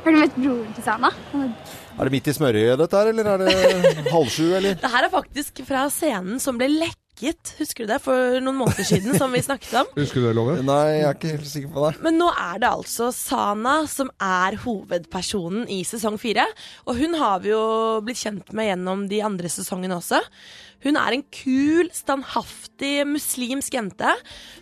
Har 0.06 0.14
du 0.14 0.20
møtt 0.22 0.36
broren 0.38 0.76
til 0.78 0.86
Sana? 0.86 1.10
Er 1.34 1.50
Er 1.96 2.04
det 2.08 2.12
midt 2.14 2.28
i 2.28 2.36
smørøyet 2.36 2.78
dette 2.80 3.00
her, 3.00 3.10
eller 3.12 3.30
er 3.34 3.38
det 3.42 4.12
halv 4.16 4.30
sju, 4.32 4.46
eller? 4.58 4.76
Det 4.80 4.92
her 4.92 5.08
er 5.08 5.12
faktisk 5.14 5.62
fra 5.68 5.86
scenen 5.92 6.40
som 6.44 6.60
ble 6.60 6.68
lekket, 6.72 7.02
husker 7.22 7.86
du 7.86 7.92
det, 7.94 8.00
for 8.04 8.40
noen 8.44 8.58
måneder 8.60 8.88
siden, 8.88 9.16
som 9.18 9.32
vi 9.32 9.42
snakket 9.46 9.74
om. 9.82 9.88
Husker 10.02 10.20
du 10.22 10.28
det, 10.28 10.34
Love? 10.36 10.58
Nei, 10.66 10.82
jeg 10.98 11.06
er 11.08 11.16
ikke 11.18 11.32
helt 11.32 11.50
sikker 11.52 11.72
på 11.72 11.86
det. 11.86 11.92
Men 12.04 12.20
nå 12.20 12.28
er 12.32 12.60
det 12.64 12.70
altså 12.70 13.08
Sana 13.16 13.76
som 13.88 14.12
er 14.20 14.58
hovedpersonen 14.66 15.70
i 15.72 15.82
sesong 15.88 16.20
fire. 16.22 16.46
Og 16.86 17.00
hun 17.00 17.16
har 17.20 17.40
vi 17.46 17.54
jo 17.54 17.64
blitt 18.06 18.20
kjent 18.20 18.52
med 18.56 18.70
gjennom 18.72 19.08
de 19.12 19.22
andre 19.26 19.52
sesongene 19.52 19.98
også. 19.98 20.20
Hun 20.86 21.00
er 21.02 21.16
en 21.16 21.24
kul, 21.34 21.88
standhaftig 21.96 23.08
muslimsk 23.10 23.74
jente 23.74 24.12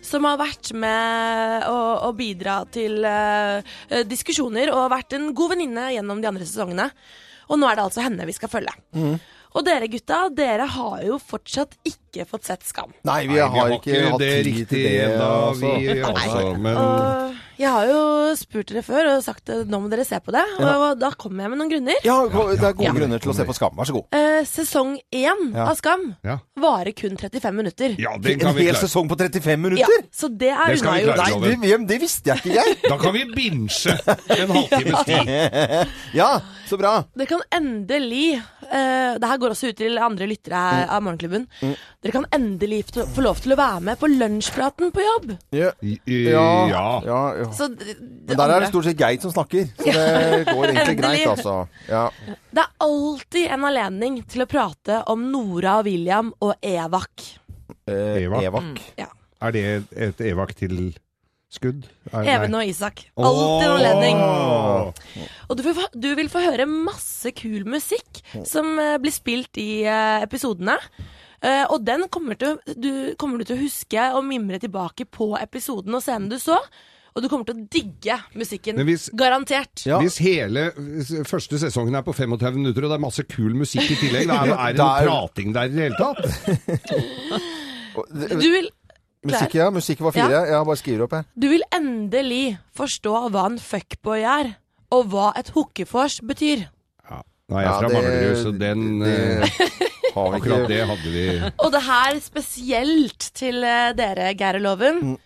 som 0.04 0.24
har 0.24 0.38
vært 0.40 0.70
med 0.78 1.66
å, 1.68 1.78
å 2.06 2.14
bidra 2.16 2.62
til 2.72 3.02
eh, 3.04 3.74
diskusjoner 4.08 4.72
og 4.72 4.92
vært 4.94 5.18
en 5.18 5.32
god 5.36 5.56
venninne 5.56 5.90
gjennom 5.96 6.22
de 6.22 6.30
andre 6.30 6.46
sesongene. 6.48 6.88
Og 7.50 7.60
nå 7.60 7.68
er 7.68 7.76
det 7.76 7.88
altså 7.90 8.06
henne 8.06 8.24
vi 8.24 8.36
skal 8.36 8.52
følge. 8.52 8.72
Og 9.54 9.62
dere 9.66 9.90
gutta, 9.90 10.24
dere 10.34 10.64
har 10.66 11.02
jo 11.06 11.18
fortsatt 11.22 11.76
ikke 11.84 12.03
fått 12.22 12.44
sett 12.46 12.62
Skam. 12.62 12.92
Nei, 13.04 13.26
vi 13.26 13.38
har 13.42 13.74
ikke 13.74 13.98
hatt 14.12 14.20
det 14.22 14.30
tid 14.30 14.46
riktig 14.46 14.68
til 14.68 14.84
det. 14.86 14.94
ennå, 15.10 15.30
altså. 15.50 15.72
vi 15.80 16.02
altså. 16.06 16.44
Men 16.62 16.76
Og 16.76 17.34
jeg 17.58 17.70
har 17.70 17.86
jo 17.86 17.98
spurt 18.38 18.66
dere 18.70 18.82
før 18.82 19.08
og 19.16 19.20
sagt 19.22 19.50
at 19.54 19.68
nå 19.70 19.78
må 19.82 19.90
dere 19.92 20.04
se 20.06 20.18
på 20.22 20.32
det, 20.34 20.42
og 20.58 20.98
da 20.98 21.10
kommer 21.18 21.44
jeg 21.44 21.50
med 21.52 21.58
noen 21.60 21.70
grunner. 21.70 21.98
Ja, 22.06 22.16
det 22.26 22.34
er 22.62 22.72
gode 22.74 22.82
Ja. 22.88 22.92
grunner 22.96 23.18
til 23.22 23.30
å 23.30 23.34
se 23.36 23.44
på 23.46 23.54
Skam. 23.54 23.74
Vær 23.78 23.86
så 23.90 23.92
god. 23.98 24.06
Eh, 24.14 24.42
sesong 24.44 24.96
én 25.12 25.42
Ja. 25.54 25.66
av 25.70 25.76
Skam 25.78 26.16
Ja. 26.24 26.38
varer 26.58 26.92
kun 26.94 27.16
35 27.16 27.54
minutter. 27.54 27.94
ja, 27.98 28.16
den 28.18 28.40
En 28.46 28.54
vi 28.54 28.64
hel 28.64 28.74
klare. 28.74 28.82
sesong 28.88 29.08
på 29.08 29.16
35 29.18 29.50
Ja, 29.50 29.56
minutter? 29.56 30.02
så 30.12 30.28
det 30.36 30.50
er 30.50 30.74
vi 30.74 30.80
unnagjort. 30.80 31.16
Nei, 31.40 31.56
det, 31.60 31.86
det 31.88 32.00
visste 32.00 32.26
jeg 32.30 32.36
ikke, 32.42 32.54
jeg. 32.54 32.76
Da 32.90 32.98
kan 32.98 33.12
vi 33.12 33.24
binche 33.34 33.98
en 34.38 34.48
halvtimes 34.48 35.04
tid. 35.04 35.88
Ja, 36.14 36.40
så 36.68 36.76
bra. 36.78 37.04
Det 37.16 37.26
kan 37.28 37.40
endelig 37.52 38.34
eh, 38.70 39.14
Det 39.18 39.28
her 39.30 39.38
går 39.38 39.50
også 39.54 39.68
ut 39.70 39.76
til 39.76 39.98
andre 39.98 40.26
lyttere 40.26 40.54
her 40.58 40.86
av 40.90 41.02
Morgenklubben. 41.02 41.46
Dere 42.04 42.12
kan 42.12 42.26
endelig 42.36 42.82
få 42.92 43.22
lov 43.24 43.38
til 43.40 43.54
å 43.54 43.56
være 43.56 43.80
med 43.86 43.96
på 43.96 44.08
lunsjpraten 44.12 44.90
på 44.92 45.00
jobb. 45.00 45.30
Ja. 45.56 45.70
Ja, 45.80 46.42
Ja. 46.68 46.82
ja, 47.06 47.20
ja. 47.40 47.46
Så 47.56 47.70
det, 47.72 47.94
Men 48.28 48.36
der 48.36 48.52
er 48.52 48.60
det 48.60 48.68
stort 48.68 48.84
sett 48.84 49.00
Geit 49.00 49.24
som 49.24 49.32
snakker, 49.32 49.70
så 49.78 49.94
det 49.94 50.42
går 50.50 50.66
egentlig 50.68 50.98
greit, 51.00 51.24
altså. 51.32 51.54
Ja. 51.88 52.02
det 52.52 52.60
er 52.66 52.74
alltid 52.84 53.46
en 53.56 53.64
anledning 53.70 54.18
til 54.28 54.44
å 54.44 54.48
prate 54.50 55.00
om 55.14 55.24
Nora 55.32 55.78
og 55.80 55.88
William 55.88 56.34
og 56.44 56.52
Evak. 56.60 57.24
Eh, 57.88 58.20
Evak? 58.26 58.44
Evak. 58.50 58.84
Ja. 59.00 59.08
Er 59.40 59.56
det 59.56 59.64
et 59.96 60.20
evak 60.28 60.52
til 60.60 60.92
skudd? 61.54 61.88
Even 62.12 62.54
og 62.58 62.68
Isak. 62.68 63.06
Alltid 63.16 63.64
en 63.64 63.74
anledning. 63.78 64.20
Og 65.48 65.56
du 65.56 65.64
vil, 65.64 65.74
få, 65.76 65.88
du 65.96 66.12
vil 66.20 66.28
få 66.32 66.44
høre 66.44 66.68
masse 66.68 67.32
kul 67.36 67.64
musikk 67.64 68.20
som 68.44 68.74
eh, 68.76 68.96
blir 69.00 69.14
spilt 69.14 69.56
i 69.62 69.84
eh, 69.88 70.24
episodene. 70.24 70.76
Eh, 71.44 71.64
og 71.68 71.82
den 71.84 72.06
kommer, 72.08 72.38
til, 72.40 72.56
du, 72.80 72.90
kommer 73.20 73.38
du 73.38 73.44
til 73.44 73.58
å 73.58 73.62
huske 73.66 74.04
og 74.16 74.24
mimre 74.24 74.56
tilbake 74.62 75.04
på 75.12 75.34
episoden 75.36 75.92
og 75.98 76.00
scenen 76.04 76.30
du 76.32 76.38
så. 76.40 76.56
Og 77.14 77.22
du 77.22 77.28
kommer 77.30 77.46
til 77.46 77.54
å 77.60 77.66
digge 77.70 78.16
musikken. 78.34 78.80
Hvis- 78.88 79.10
Garantert. 79.14 79.84
Ja. 79.86 80.00
Hvis 80.02 80.16
hele 80.24 80.70
første 81.28 81.60
sesongen 81.62 81.94
er 81.94 82.02
på 82.02 82.14
35 82.16 82.56
minutter, 82.58 82.82
og 82.88 82.90
det 82.90 82.96
er 82.96 83.04
masse 83.04 83.22
kul 83.30 83.52
musikk 83.54 83.86
i 83.94 83.98
tillegg, 84.00 84.26
da 84.32 84.40
er, 84.42 84.54
er 84.70 84.72
det 84.72 84.80
noe 84.82 84.96
er- 84.98 85.10
prating 85.12 85.52
der 85.54 85.68
i 85.68 85.74
det 85.76 85.84
hele 85.84 86.00
tatt? 86.00 86.22
Du 87.94 88.48
vil, 88.50 88.66
Musikk, 89.24 89.54
ja. 89.56 89.68
Musikk 89.72 90.00
var 90.04 90.12
fire. 90.12 90.40
Jeg 90.50 90.66
bare 90.66 90.76
skriver 90.80 91.04
opp 91.06 91.12
her. 91.16 91.24
du 91.38 91.46
vil 91.52 91.62
endelig 91.72 92.58
forstå 92.76 93.12
hva 93.32 93.44
en 93.52 93.58
fuckboy 93.62 94.24
er, 94.26 94.50
og 94.92 95.06
hva 95.12 95.28
et 95.38 95.48
hookefors 95.54 96.18
betyr. 96.26 96.66
Nå 97.48 97.58
er 97.60 97.62
jeg 97.62 97.70
Ja, 97.70 97.78
fra 97.78 97.88
det- 97.88 97.96
Manglerud, 98.00 98.36
så 98.42 98.52
den 98.58 98.84
det 99.00 99.14
eh, 99.14 99.88
har 100.14 100.30
vi 100.32 100.40
Akkurat 100.40 100.66
det 100.70 100.80
hadde 100.88 101.12
vi 101.18 101.26
Og 101.66 101.70
det 101.74 101.84
her 101.90 102.18
spesielt 102.24 103.30
til 103.36 103.62
eh, 103.66 103.92
dere, 103.98 104.32
Geir 104.38 104.60
og 104.62 104.68
Loven. 104.70 105.16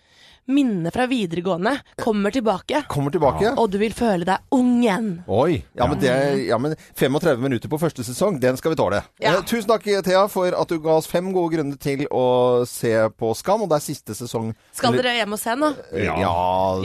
Minnene 0.49 0.89
fra 0.89 1.03
videregående 1.05 1.75
kommer 2.01 2.33
tilbake, 2.33 2.79
Kommer 2.89 3.13
tilbake. 3.13 3.51
og 3.53 3.67
du 3.69 3.75
vil 3.77 3.93
føle 3.93 4.25
deg 4.25 4.55
ung 4.57 4.79
igjen. 4.81 5.09
Oi. 5.29 5.59
Ja, 5.77 5.85
men, 5.85 5.99
det, 6.01 6.13
ja, 6.47 6.57
men 6.57 6.73
35 6.97 7.37
minutter 7.43 7.69
på 7.69 7.77
første 7.77 8.01
sesong, 8.01 8.39
den 8.41 8.57
skal 8.57 8.73
vi 8.73 8.79
tåle. 8.79 9.03
Ja. 9.21 9.35
Eh, 9.35 9.43
tusen 9.45 9.69
takk, 9.69 9.85
Thea, 10.07 10.23
for 10.33 10.49
at 10.57 10.73
du 10.73 10.79
ga 10.81 10.95
oss 10.97 11.05
fem 11.11 11.29
gode 11.35 11.53
grunner 11.53 11.77
til 11.77 12.01
å 12.09 12.65
se 12.65 12.95
på 13.13 13.29
Skam. 13.37 13.61
Og 13.67 13.69
det 13.69 13.77
er 13.77 13.85
siste 13.91 14.17
sesong. 14.17 14.55
Skal 14.73 14.97
dere 14.97 15.13
hjem 15.19 15.37
og 15.37 15.41
se 15.43 15.53
nå? 15.53 15.69
Ja. 15.93 16.17
Ja. 16.17 16.33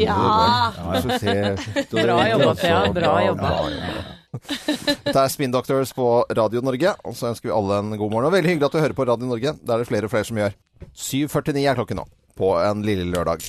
Ja. 0.04 0.18
Ja, 0.92 1.56
Bra 1.88 2.20
jobba, 2.34 2.52
Thea. 2.60 2.84
Bra 2.92 3.00
Bra 3.00 3.16
jobba. 3.30 3.54
Det 4.42 5.14
er 5.14 5.32
Spin 5.32 5.54
Doctors 5.54 5.94
på 5.96 6.08
Radio 6.36 6.62
Norge, 6.64 6.94
og 7.04 7.16
så 7.16 7.30
ønsker 7.30 7.50
vi 7.50 7.54
alle 7.56 7.80
en 7.82 7.96
god 7.96 8.10
morgen. 8.10 8.28
Og 8.28 8.36
veldig 8.36 8.54
hyggelig 8.54 8.68
at 8.70 8.76
du 8.76 8.82
hører 8.82 8.98
på 8.98 9.08
Radio 9.08 9.30
Norge. 9.30 9.56
Det 9.60 9.74
er 9.74 9.82
det 9.82 9.88
flere 9.90 10.10
og 10.10 10.14
flere 10.14 10.28
som 10.28 10.40
gjør. 10.42 10.56
7.49 10.94 11.64
er 11.64 11.80
klokken 11.80 12.02
nå, 12.02 12.06
på 12.38 12.54
en 12.60 12.84
lille 12.86 13.06
lørdag. 13.14 13.44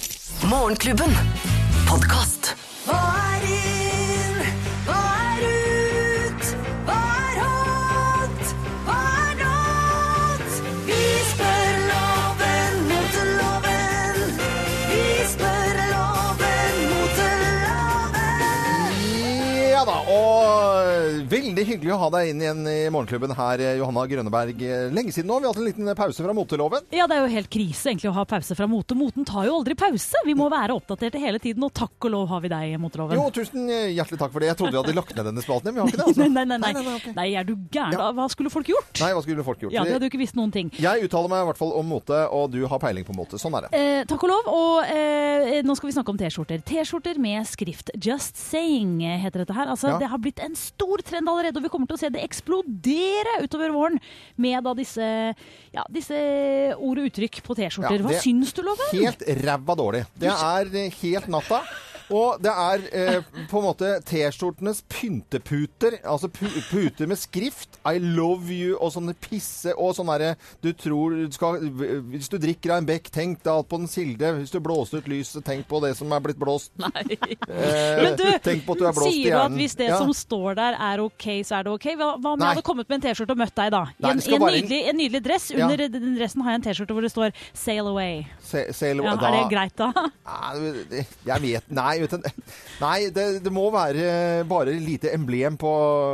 Morgenklubben. 0.51 1.15
Podkast. 1.89 2.53
Hva 2.85 3.24
Ja 20.15 20.21
da, 20.21 20.95
og 20.95 21.04
veldig 21.29 21.63
hyggelig 21.67 21.93
å 21.95 21.97
ha 22.03 22.09
deg 22.17 22.29
inn 22.31 22.41
igjen 22.43 22.61
i 22.69 22.75
morgenklubben 22.93 23.33
her, 23.37 23.61
Johanna 23.79 24.03
Grønneberg. 24.09 24.61
Lenge 24.95 25.13
siden 25.15 25.29
nå. 25.31 25.39
Vi 25.41 25.47
har 25.47 25.53
hatt 25.53 25.61
en 25.61 25.67
liten 25.67 25.91
pause 25.97 26.25
fra 26.25 26.35
moteloven. 26.37 26.85
Ja, 26.95 27.07
det 27.09 27.17
er 27.17 27.25
jo 27.25 27.31
helt 27.33 27.49
krise 27.53 27.91
egentlig 27.91 28.09
å 28.11 28.15
ha 28.17 28.25
pause 28.29 28.55
fra 28.57 28.67
mote. 28.69 28.97
Moten 28.97 29.25
tar 29.27 29.47
jo 29.49 29.57
aldri 29.59 29.75
pause. 29.79 30.21
Vi 30.27 30.35
må 30.37 30.47
være 30.53 30.75
oppdaterte 30.77 31.21
hele 31.21 31.39
tiden, 31.41 31.63
og 31.67 31.73
takk 31.75 32.07
og 32.07 32.13
lov 32.13 32.27
har 32.31 32.43
vi 32.45 32.51
deg, 32.53 32.75
Moteloven. 32.81 33.17
Jo, 33.19 33.27
tusen 33.33 33.67
hjertelig 33.69 34.19
takk 34.21 34.33
for 34.33 34.43
det. 34.43 34.51
Jeg 34.53 34.59
trodde 34.61 34.75
vi 34.75 34.81
hadde 34.83 34.95
lagt 34.97 35.15
ned 35.17 35.29
denne 35.31 35.43
spalten, 35.45 35.71
men 35.71 35.77
vi 35.77 35.83
har 35.83 35.93
ikke 35.93 36.01
det. 36.01 36.07
altså. 36.09 36.29
Nei, 36.35 36.45
nei, 36.45 36.57
nei. 36.59 36.71
nei. 36.75 37.13
nei, 37.15 37.27
er 37.39 37.47
du 37.47 37.53
gæren? 37.71 37.95
Ja. 37.95 38.09
Hva 38.15 38.27
skulle 38.31 38.51
folk 38.53 38.67
gjort? 38.69 38.91
Nei, 39.01 39.11
hva 39.15 39.23
skulle 39.25 39.45
folk 39.47 39.61
gjort? 39.63 39.73
Ja, 39.75 39.85
det 39.87 39.95
hadde 39.95 40.07
jo 40.09 40.11
ikke 40.13 40.21
visst 40.21 40.35
noen 40.37 40.51
ting. 40.53 40.69
Jeg 40.81 41.07
uttaler 41.07 41.31
meg 41.31 41.45
i 41.45 41.49
hvert 41.49 41.59
fall 41.61 41.71
om 41.79 41.87
mote, 41.89 42.19
og 42.35 42.51
du 42.53 42.59
har 42.69 42.81
peiling 42.83 43.05
på 43.07 43.15
mote. 43.17 43.39
Sånn 43.41 43.55
er 43.57 43.67
det. 43.67 43.71
Eh, 43.77 44.01
takk 44.09 44.25
og 44.27 44.33
lov. 44.33 44.49
Og 44.51 44.91
eh, 44.91 45.61
nå 45.65 45.75
skal 45.79 45.89
vi 45.89 45.95
snakke 45.95 46.13
om 46.13 46.19
T-skjorter. 46.19 46.61
T-skjorter 46.67 47.19
med 47.21 47.47
skrift 47.49 47.91
'Just 47.95 48.37
Saying' 48.41 48.99
heter 49.23 49.45
dette 49.45 49.55
her. 49.57 49.71
Altså, 49.71 49.93
Ja. 49.95 49.99
Det 50.01 50.09
har 50.11 50.19
blitt 50.19 50.41
en 50.43 50.55
stor 50.59 50.99
trend 51.05 51.14
allerede, 51.23 51.59
og 51.59 51.65
vi 51.65 51.71
kommer 51.71 51.87
til 51.87 51.97
å 51.97 52.01
se 52.01 52.11
det 52.13 52.23
eksplodere 52.25 53.37
utover 53.45 53.71
våren 53.75 53.99
med 54.41 54.59
da 54.65 54.75
disse, 54.77 55.07
ja, 55.75 55.85
disse 55.93 56.19
ord 56.75 57.01
og 57.01 57.09
uttrykk 57.09 57.41
på 57.45 57.57
T-skjorter. 57.57 58.01
Ja, 58.01 58.05
Hva 58.05 58.21
syns 58.23 58.55
du, 58.55 58.63
Loven? 58.65 58.91
Helt 58.93 59.23
ræva 59.45 59.77
dårlig. 59.79 60.05
Det 60.19 60.31
er 60.31 60.71
eh, 60.75 61.01
helt 61.01 61.31
natta. 61.31 61.63
Og 62.13 62.41
det 62.43 62.51
er 62.51 62.83
eh, 62.93 63.29
på 63.49 63.59
en 63.61 63.65
måte 63.65 63.91
T-skjortenes 64.05 64.83
pynteputer. 64.91 65.97
Altså 66.05 66.29
pu 66.29 66.45
puter 66.69 67.09
med 67.09 67.19
skrift. 67.19 67.79
I 67.85 67.97
love 68.01 68.51
you 68.53 68.75
og 68.79 68.91
sånne 68.95 69.15
pisse 69.21 69.73
og 69.75 69.93
sånn 69.97 70.09
derre 70.09 70.35
Du 70.63 70.71
tror 70.73 71.13
du 71.17 71.33
skal 71.35 71.59
Hvis 72.09 72.29
du 72.31 72.37
drikker 72.41 72.73
av 72.73 72.81
en 72.81 72.87
bekk, 72.89 73.09
tenk 73.13 73.45
alt 73.49 73.69
på 73.71 73.79
den 73.81 73.89
silde. 73.91 74.33
Hvis 74.39 74.53
du 74.53 74.59
blåser 74.63 75.01
ut 75.01 75.09
lyset, 75.11 75.43
tenk 75.45 75.67
på 75.69 75.81
det 75.83 75.95
som 75.97 76.11
er 76.15 76.23
blitt 76.23 76.39
blåst. 76.41 76.71
Nei. 76.81 77.17
Eh, 77.49 78.03
Men 78.03 78.17
du, 78.19 78.25
tenk 78.45 78.65
på 78.65 78.75
at 78.75 78.83
du 78.83 78.87
er 78.89 78.95
blåst 78.97 79.11
sier 79.11 79.35
du 79.35 79.41
at 79.41 79.57
hvis 79.57 79.77
det 79.79 79.89
Ja. 79.89 79.99
som 80.01 80.13
står 80.15 80.55
der 80.57 80.77
er 80.81 81.01
ok, 81.03 81.25
så 81.45 81.59
er 81.59 81.67
det 81.67 81.73
ok? 81.75 81.87
Hva, 81.99 82.07
hva 82.17 82.33
om 82.33 82.39
Nei. 82.39 82.47
jeg 82.49 82.55
hadde 82.55 82.65
kommet 82.67 82.89
med 82.89 82.97
en 82.99 83.05
T-skjorte 83.05 83.35
og 83.35 83.41
møtt 83.41 83.55
deg 83.57 83.71
da? 83.73 83.83
I 83.99 84.09
en, 84.09 84.19
en, 84.19 84.45
nydelig, 84.45 84.81
en 84.89 84.99
nydelig 84.99 85.23
dress. 85.25 85.49
Ja. 85.53 85.65
Under 85.65 85.85
den 85.87 86.15
dressen 86.17 86.45
har 86.45 86.55
jeg 86.55 86.61
en 86.61 86.65
T-skjorte 86.69 86.97
hvor 86.97 87.05
det 87.05 87.11
står 87.13 87.35
'Sail 87.53 87.91
Away'. 87.91 88.25
Se, 88.45 88.65
away. 88.91 89.05
Ja, 89.05 89.15
er 89.15 89.35
det 89.35 89.43
greit 89.51 89.75
da? 89.79 89.91
Nei, 90.25 91.05
jeg 91.25 91.41
vet 91.45 91.71
Nei, 91.75 91.94
vet 92.03 92.13
uten, 92.13 92.43
nei 92.85 93.09
det, 93.15 93.25
det 93.45 93.51
må 93.53 93.65
være 93.73 94.43
bare 94.49 94.73
lite 94.79 95.13
emblem 95.15 95.57
på, 95.57 95.71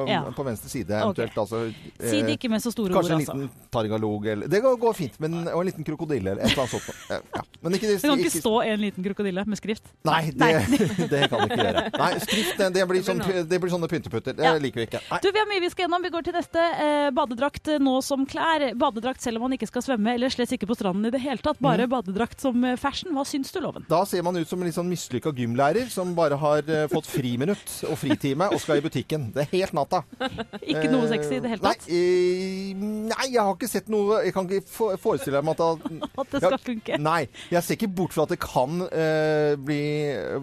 Ja. 0.09 0.23
på 0.35 0.45
venstre 0.45 0.69
side, 0.69 0.91
eventuelt. 1.01 1.37
Altså, 1.37 1.63
Si 1.99 2.21
det 2.21 2.27
eh, 2.29 2.35
ikke 2.35 2.49
med 2.51 2.61
så 2.63 2.71
store 2.73 2.91
ord, 2.93 3.01
altså. 3.01 3.15
Kanskje 3.15 3.15
en 3.15 3.21
altså. 3.21 3.37
liten 3.41 3.71
targalog 3.71 4.25
eller 4.33 4.47
Det 4.51 4.61
går, 4.61 4.93
fint, 4.97 5.19
men, 5.19 5.41
og 5.47 5.61
en 5.61 5.69
liten 5.71 5.87
krokodille 5.87 6.33
eller 6.35 6.43
et 6.43 6.51
eller 6.51 6.65
annet 6.65 6.75
sånt. 6.77 7.05
Eh, 7.09 7.19
Ja. 7.31 7.41
Men 7.61 7.75
ikke, 7.77 7.87
Det 7.93 8.01
kan 8.01 8.19
ikke 8.19 8.41
stå 8.41 8.53
en 8.65 8.81
liten 8.81 9.03
krokodille 9.05 9.43
med 9.45 9.57
skrift. 9.59 9.83
Nei, 10.03 10.31
det, 10.33 10.49
det 11.13 11.27
kan 11.29 11.43
det 11.43 11.51
ikke 11.51 11.61
gjøre. 11.61 11.83
Nei, 11.93 12.11
skrift 12.25 12.57
det, 12.57 12.69
det, 12.73 12.85
blir, 12.89 13.03
sånn, 13.05 13.21
det 13.21 13.59
blir 13.61 13.71
sånne 13.71 13.89
pynteputter. 13.91 14.33
Det 14.37 14.43
Ja. 14.43 14.55
liker 14.57 14.81
vi 14.81 14.87
ikke. 14.89 15.01
Nei. 15.11 15.19
Du, 15.21 15.29
Vi 15.31 15.39
har 15.39 15.47
mye 15.49 15.61
vi 15.61 15.69
skal 15.69 15.85
gjennom. 15.85 16.01
Vi 16.01 16.09
går 16.09 16.25
til 16.25 16.33
neste. 16.33 16.57
Eh, 16.81 17.09
badedrakt 17.15 17.67
eh, 17.69 17.79
nå 17.79 18.01
som 18.03 18.25
klær. 18.25 18.65
Badedrakt 18.75 19.21
selv 19.21 19.37
om 19.37 19.45
man 19.47 19.53
ikke 19.57 19.69
skal 19.69 19.85
svømme, 19.85 20.15
eller 20.17 20.29
slett 20.33 20.51
ikke 20.57 20.67
på 20.67 20.75
stranden 20.75 21.05
i 21.07 21.13
det 21.13 21.21
hele 21.21 21.37
tatt. 21.37 21.61
Bare 21.61 21.85
mm. 21.85 21.93
badedrakt 21.93 22.41
som 22.41 22.63
eh, 22.65 22.75
fashion. 22.81 23.13
Hva 23.15 23.23
syns 23.27 23.53
du, 23.53 23.61
Loven? 23.63 23.85
Da 23.89 24.01
ser 24.09 24.25
man 24.25 24.35
ut 24.37 24.49
som 24.49 24.59
en 24.59 24.65
litt 24.67 24.75
sånn 24.75 24.89
mislykka 24.89 25.31
gymlærer 25.37 25.70
som 25.91 26.13
bare 26.17 26.37
har 26.39 26.63
eh, 26.69 26.87
fått 26.91 27.07
friminutt 27.09 27.73
og 27.89 27.97
fritime 27.99 28.47
og 28.51 28.59
skal 28.61 28.77
i 28.79 28.83
butikken. 28.85 29.29
Det 29.35 29.45
er 29.45 29.49
helt 29.53 29.73
natta. 29.77 30.03
Ikke 30.71 30.89
noe 30.91 31.07
sexy 31.11 31.37
i 31.37 31.41
det 31.43 31.51
hele 31.53 31.61
tatt? 31.63 31.87
Nei, 31.87 31.97
eh, 31.97 32.83
nei, 33.11 33.27
jeg 33.33 33.41
har 33.41 33.53
ikke 33.55 33.69
sett 33.71 33.89
noe 33.91 34.21
Jeg 34.25 34.33
kan 34.35 34.47
ikke 34.49 34.67
for- 34.67 34.97
forestille 35.01 35.41
meg 35.45 35.59
at 35.59 35.85
At 36.21 36.31
det 36.35 36.41
skal 36.43 36.57
funke? 36.61 36.97
Nei. 37.01 37.27
Jeg 37.51 37.63
ser 37.63 37.77
ikke 37.79 37.91
bort 38.01 38.13
fra 38.15 38.23
at 38.27 38.33
det 38.35 38.39
kan 38.43 38.81
uh, 38.85 39.53
bli, 39.59 39.81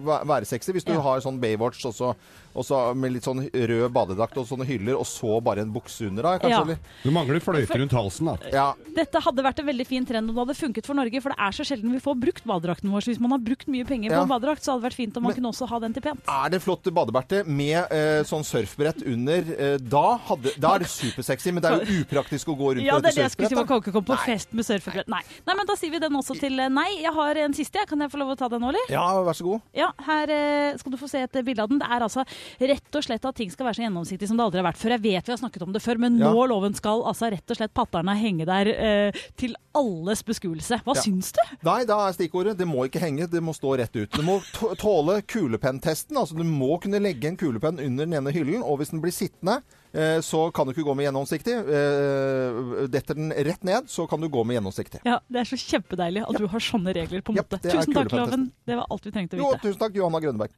være 0.05 0.45
sexy 0.49 0.73
hvis 0.75 0.87
du 0.87 0.93
Ja. 0.93 1.01
har 1.05 1.21
sånn 1.23 1.39
Baywatch 1.41 1.85
også, 2.53 2.75
også 2.75 2.95
med 2.97 3.13
litt 3.15 3.25
sånn 3.27 3.41
rød 3.49 3.91
badedrakt 3.95 4.37
og 4.41 4.47
sånne 4.49 4.65
hyller, 4.69 4.97
og 4.99 5.05
så 5.09 5.39
bare 5.43 5.63
en 5.65 5.71
bukse 5.73 6.07
under 6.07 6.23
da, 6.25 6.33
kanskje? 6.41 6.55
Ja. 6.55 6.61
Eller? 6.65 6.79
Du 7.03 7.11
mangler 7.15 7.39
fløyte 7.43 7.77
rundt 7.79 7.95
halsen, 7.95 8.29
da. 8.31 8.51
Ja. 8.53 8.67
Dette 8.95 9.21
hadde 9.25 9.43
vært 9.45 9.59
en 9.63 9.67
veldig 9.69 9.85
fin 9.87 10.05
trend 10.09 10.29
om 10.29 10.35
det 10.35 10.43
hadde 10.45 10.57
funket 10.59 10.87
for 10.89 10.97
Norge, 10.99 11.21
for 11.23 11.33
det 11.33 11.39
er 11.47 11.55
så 11.55 11.65
sjelden 11.67 11.93
vi 11.95 12.01
får 12.03 12.17
brukt 12.19 12.45
badedrakten 12.49 12.91
vår. 12.93 13.05
Så 13.05 13.13
hvis 13.13 13.21
man 13.23 13.31
har 13.35 13.43
brukt 13.43 13.67
mye 13.71 13.85
penger 13.87 14.09
på 14.13 14.17
Ja. 14.19 14.23
en 14.25 14.31
badedrakt, 14.33 14.63
så 14.63 14.73
hadde 14.73 14.83
det 14.83 14.89
vært 14.91 14.99
fint 14.99 15.17
om 15.17 15.23
man 15.23 15.33
kunne 15.37 15.51
også 15.53 15.67
ha 15.69 15.79
den 15.79 15.93
til 15.93 16.01
pent. 16.05 16.21
Er 16.27 16.49
det 16.49 16.61
flott 16.63 16.83
badeberte 16.93 17.43
med 17.47 17.91
eh, 17.91 18.23
sånn 18.27 18.43
surfbrett 18.43 19.03
under? 19.05 19.53
Eh, 19.59 19.77
da, 19.79 20.05
hadde, 20.29 20.53
da 20.59 20.75
er 20.75 20.79
det 20.85 20.89
supersexy, 20.91 21.51
men 21.53 21.63
det 21.63 21.71
er 21.71 21.83
jo 21.85 21.99
upraktisk 22.05 22.49
å 22.49 22.57
gå 22.57 22.73
rundt 22.75 22.85
Ja, 22.85 22.97
på 22.97 23.05
det 23.05 23.13
er 23.13 23.19
det 23.21 23.25
jeg 23.27 23.35
skulle 23.35 23.49
si. 23.53 23.55
Man 23.59 23.67
kan 23.69 23.81
ikke 23.83 23.93
komme 23.95 24.09
på 24.11 24.19
fest 24.25 24.53
med 24.57 24.65
surfebrett. 24.67 25.07
Nei. 25.11 25.21
Nei, 25.47 25.55
men 25.55 25.69
da 25.69 25.75
sier 25.79 25.91
vi 25.93 25.99
den 26.03 26.17
også 26.19 26.37
til 26.39 26.59
eh, 26.59 26.69
nei. 26.73 26.89
Jeg 27.03 27.13
har 27.15 27.41
en 27.45 27.53
siste. 27.57 27.79
jeg. 27.79 27.87
Kan 27.89 28.01
jeg 28.03 28.11
få 28.11 28.19
lov 28.21 28.33
å 28.33 28.37
ta 28.39 28.49
den 28.51 28.61
nå, 28.63 28.69
eller? 28.73 28.91
Ja, 28.91 29.05
vær 29.25 29.37
så 29.37 29.45
god. 29.47 29.61
Ja, 29.77 29.91
her 30.05 30.29
eh, 30.33 30.77
skal 30.81 30.93
du 30.93 30.97
få 30.99 31.07
se 31.09 31.21
et 31.25 31.39
bilde 31.45 31.63
av 31.63 31.69
den. 31.71 31.79
Det 31.81 31.87
er 31.89 32.05
altså 32.05 32.25
rett 32.59 32.95
og 32.95 33.03
slett 33.03 33.25
at 33.25 33.35
ting 33.35 33.49
skal 33.51 33.65
være 33.69 33.75
så 33.79 33.83
gjennomsiktig 33.87 34.27
som 34.27 34.37
det 34.37 34.45
aldri 34.45 34.61
har 34.61 34.67
vært 34.71 34.77
før. 34.81 34.95
Jeg 34.97 35.01
vet 35.01 35.25
vi 35.25 35.31
har 35.35 35.41
snakket 35.41 35.61
om 35.67 35.73
det 35.73 35.81
før, 35.81 35.97
men 35.99 36.17
Ja. 36.19 36.31
nå 36.33 36.47
loven 36.47 36.73
skal 36.75 37.03
altså 37.03 37.31
rett 37.31 37.49
og 37.51 37.57
slett 37.57 37.73
patterne 37.73 38.15
henge 38.19 38.45
der 38.45 38.67
eh, 38.67 39.11
til 39.37 39.55
alles 39.75 40.23
beskuelse. 40.23 40.81
Hva 40.83 40.95
Ja. 40.95 41.01
syns 41.01 41.31
du? 41.33 41.39
Nei, 41.63 41.83
da 41.85 42.07
er 42.07 42.13
stikkordet. 42.13 42.57
Det 42.57 42.67
må 42.67 42.85
ikke 42.89 42.99
henge, 42.99 43.29
det 43.29 43.41
må 43.43 43.53
stå 43.53 43.77
rett 43.77 43.95
ut. 43.95 44.09
Det 44.11 44.23
må 44.25 44.39
tåle 44.77 45.21
kulepenntesten. 45.23 46.17
Altså, 46.17 46.35
du 46.35 46.43
må 46.43 46.79
kunne 46.81 46.99
legge 47.01 47.25
en 47.27 47.37
kulepenn 47.37 47.79
under 47.79 48.05
den 48.05 48.13
ene 48.13 48.31
hyllen, 48.33 48.63
og 48.63 48.79
hvis 48.79 48.89
den 48.91 49.01
blir 49.01 49.11
sittende, 49.11 49.61
eh, 49.93 50.19
så 50.21 50.51
kan 50.53 50.65
du 50.67 50.73
ikke 50.73 50.85
gå 50.85 50.95
med 50.95 51.05
gjennomsiktig. 51.07 51.53
Eh, 51.53 52.87
detter 52.87 53.15
den 53.15 53.31
rett 53.31 53.63
ned, 53.63 53.87
så 53.87 54.07
kan 54.09 54.19
du 54.21 54.27
gå 54.29 54.43
med 54.45 54.57
gjennomsiktig. 54.59 54.99
Ja, 55.05 55.19
Det 55.29 55.41
er 55.41 55.45
så 55.55 55.57
kjempedeilig 55.57 56.25
at 56.27 56.37
du 56.37 56.47
har 56.47 56.59
sånne 56.59 56.93
regler 56.95 57.21
på 57.21 57.29
en 57.33 57.35
måte. 57.43 57.61
det 57.61 57.71
Tusen 57.71 57.93
takk. 57.93 58.11
Loven. 58.11 58.51
Det 58.65 58.75
var 58.75 58.85
alt 58.89 59.03
vi 59.05 59.11
trengte 59.11 59.37
å 59.37 59.39
Jo, 59.39 59.51
vite. 59.53 59.61
tusen 59.61 59.79
takk, 59.79 59.93
Johanna 59.95 60.19
Grønneberg. 60.19 60.49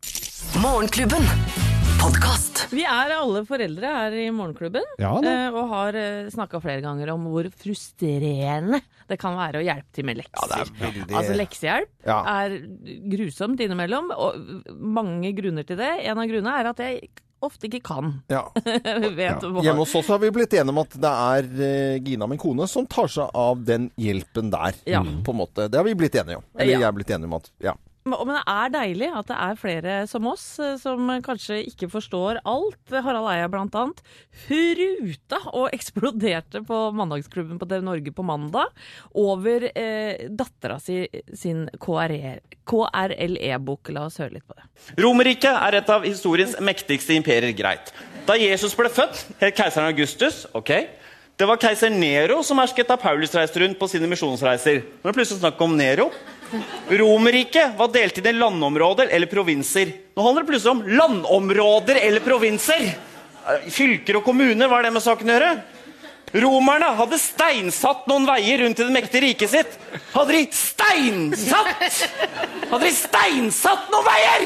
Morgenklubben. 0.62 1.71
Podkast. 2.02 2.64
Vi 2.74 2.82
er 2.88 3.12
alle 3.14 3.44
foreldre 3.46 3.90
her 3.94 4.16
i 4.18 4.26
Morgenklubben, 4.34 4.86
Ja 5.02 5.12
eh, 5.22 5.54
og 5.54 5.68
har 5.70 5.98
snakka 6.34 6.60
flere 6.64 6.82
ganger 6.84 7.12
om 7.14 7.28
hvor 7.30 7.46
frustrerende 7.62 8.80
det 9.12 9.18
kan 9.22 9.36
være 9.38 9.60
å 9.62 9.66
hjelpe 9.66 9.92
til 9.96 10.08
med 10.08 10.18
lekser. 10.22 10.50
det 10.50 10.62
er 10.62 10.72
veldig- 10.82 11.18
Altså 11.20 11.36
Leksehjelp 11.38 11.90
Ja. 12.08 12.20
er 12.26 12.56
grusomt 13.12 13.60
innimellom, 13.62 14.10
og 14.16 14.74
mange 14.74 15.34
grunner 15.38 15.64
til 15.68 15.78
det. 15.78 15.92
En 16.06 16.18
av 16.18 16.26
grunnene 16.26 16.60
er 16.60 16.70
at 16.72 16.78
jeg 16.78 17.10
ofte 17.42 17.68
ikke 17.70 17.84
kan. 17.84 18.24
Ja. 18.30 18.48
Hjemme 18.66 19.78
hos 19.82 19.96
oss 19.96 20.08
har 20.08 20.20
vi 20.20 20.30
blitt 20.32 20.54
enige 20.54 20.70
om 20.70 20.80
at 20.80 20.90
det 20.98 21.12
er 21.12 21.44
eh, 21.62 22.00
Gina, 22.00 22.28
min 22.28 22.38
kone, 22.42 22.68
som 22.68 22.88
tar 22.88 23.08
seg 23.08 23.30
av 23.36 23.64
den 23.66 23.92
hjelpen 23.98 24.50
der. 24.52 24.74
Ja. 24.86 25.02
På 25.04 25.32
en 25.36 25.42
måte. 25.44 25.70
Det 25.70 25.78
har 25.78 25.84
vi 25.86 25.94
blitt 25.96 26.16
enige 26.16 26.38
om. 26.38 26.44
Eller 26.58 26.74
Ja. 26.74 26.80
jeg 26.80 26.88
er 26.90 26.98
blitt 26.98 27.10
enig 27.14 27.26
om 27.26 27.34
at 27.38 27.50
ja. 27.62 27.74
Men 28.08 28.32
det 28.34 28.42
er 28.50 28.72
deilig 28.74 29.10
at 29.14 29.28
det 29.30 29.36
er 29.38 29.60
flere 29.60 30.08
som 30.10 30.26
oss, 30.32 30.46
eh, 30.60 30.78
som 30.82 31.22
kanskje 31.26 31.60
ikke 31.70 31.90
forstår 31.92 32.40
alt. 32.50 32.80
Harald 32.92 33.30
Eia 33.30 33.48
blant 33.52 33.76
annet 33.78 34.02
fruta 34.48 35.40
og 35.52 35.70
eksploderte 35.76 36.64
på 36.66 36.78
Mandagsklubben 36.98 37.60
på 37.62 37.68
TV 37.70 37.82
Norge 37.86 38.12
på 38.16 38.26
mandag 38.26 38.68
over 39.14 39.68
eh, 39.70 40.26
dattera 40.30 40.80
si 40.82 41.04
sin 41.38 41.70
KRLE-bok. 41.82 43.90
La 43.94 44.08
oss 44.08 44.20
høre 44.22 44.34
litt 44.40 44.48
på 44.50 44.58
det. 44.58 44.66
Romerriket 45.02 45.54
er 45.54 45.72
et 45.82 45.94
av 45.94 46.02
historiens 46.08 46.56
mektigste 46.64 47.14
imperier, 47.18 47.54
greit. 47.58 47.94
Da 48.26 48.34
Jesus 48.40 48.76
ble 48.78 48.90
født, 48.90 49.26
het 49.42 49.58
keiseren 49.58 49.94
Augustus. 49.94 50.46
ok. 50.58 50.72
Det 51.42 51.48
var 51.50 51.58
keiser 51.58 51.90
Nero 51.90 52.44
som 52.46 52.60
hersket 52.62 52.92
da 52.92 53.00
Paulus 53.02 53.32
reiste 53.34 53.58
rundt 53.64 53.80
på 53.80 53.88
sine 53.90 54.06
misjonsreiser. 54.10 54.84
Nå 55.02 55.08
er 55.08 55.10
det 55.10 55.18
plutselig 55.18 55.42
snakk 55.42 55.62
om 55.66 55.74
Nero. 55.74 56.12
Romerriket 56.90 57.78
var 57.78 57.92
delt 57.94 58.18
inn 58.20 58.30
i 58.32 58.34
landområder 58.36 59.12
eller 59.16 59.30
provinser. 59.32 59.94
Nå 60.16 60.26
handler 60.26 60.44
det 60.44 60.52
plutselig 60.52 60.72
om 60.72 60.84
landområder 61.00 62.02
eller 62.02 62.24
provinser. 62.26 62.90
Eh, 63.48 63.70
Fylker 63.72 64.20
og 64.20 64.26
kommuner, 64.28 64.68
hva 64.68 64.82
er 64.82 64.90
det 64.90 64.96
med 64.98 65.06
saken 65.06 65.32
å 65.32 65.38
gjøre? 65.38 65.54
Romerne 66.42 66.94
hadde 66.96 67.18
steinsatt 67.20 68.06
noen 68.08 68.24
veier 68.30 68.62
rundt 68.64 68.80
i 68.80 68.86
det 68.88 68.94
mektige 68.96 69.26
riket 69.26 69.52
sitt. 69.52 69.74
Hadde 70.14 70.38
de 70.38 70.46
steinsatt? 70.56 71.82
Hadde 72.70 72.86
de 72.86 72.92
steinsatt 72.96 73.90
noen 73.92 74.08
veier? 74.08 74.46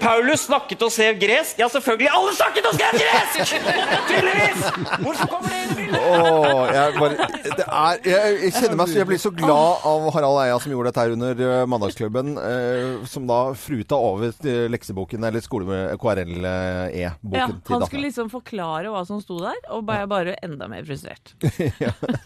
Paulus 0.00 0.46
snakket 0.48 0.82
og 0.86 0.92
skrev 0.94 1.18
gresk. 1.20 1.58
Ja, 1.60 1.68
selvfølgelig. 1.72 2.10
Alle 2.14 2.34
snakket 2.36 2.68
og 2.70 2.76
skrev 2.78 2.98
gresk! 3.00 3.54
Tydeligvis! 4.10 4.64
Hvorfor 5.04 5.30
kommer 5.32 5.52
det 5.52 5.60
inn 5.62 5.72
i 5.72 5.78
bildet? 5.78 6.00
Oh, 6.04 6.64
jeg, 6.68 6.94
bare, 6.98 7.28
det 7.44 7.64
er, 7.64 8.00
jeg, 8.10 8.38
jeg 8.44 8.54
kjenner 8.58 8.78
meg 8.80 8.90
så 8.90 8.98
Jeg 9.00 9.08
blir 9.08 9.20
så 9.22 9.32
glad 9.34 9.84
av 9.90 10.08
Harald 10.14 10.40
Eia 10.42 10.58
som 10.62 10.74
gjorde 10.74 10.90
dette 10.90 11.04
her 11.04 11.14
under 11.14 11.44
eh, 11.48 11.62
Mandagsklubben. 11.70 12.34
eh, 12.40 13.06
som 13.08 13.28
da 13.28 13.38
fruta 13.58 13.98
over 13.98 14.32
eh, 14.44 14.64
lekseboken, 14.72 15.24
eller 15.28 15.44
skole- 15.44 15.82
KRLE-boken 16.00 17.34
Ja, 17.34 17.48
han 17.68 17.86
skulle 17.86 18.06
liksom 18.08 18.30
forklare 18.32 18.90
hva 18.92 19.04
som 19.08 19.20
sto 19.22 19.38
der, 19.42 19.58
og 19.74 19.84
ble 19.88 20.00
bare 20.10 20.36
enda 20.44 20.68
mer 20.70 20.84
frustrert. 20.86 21.34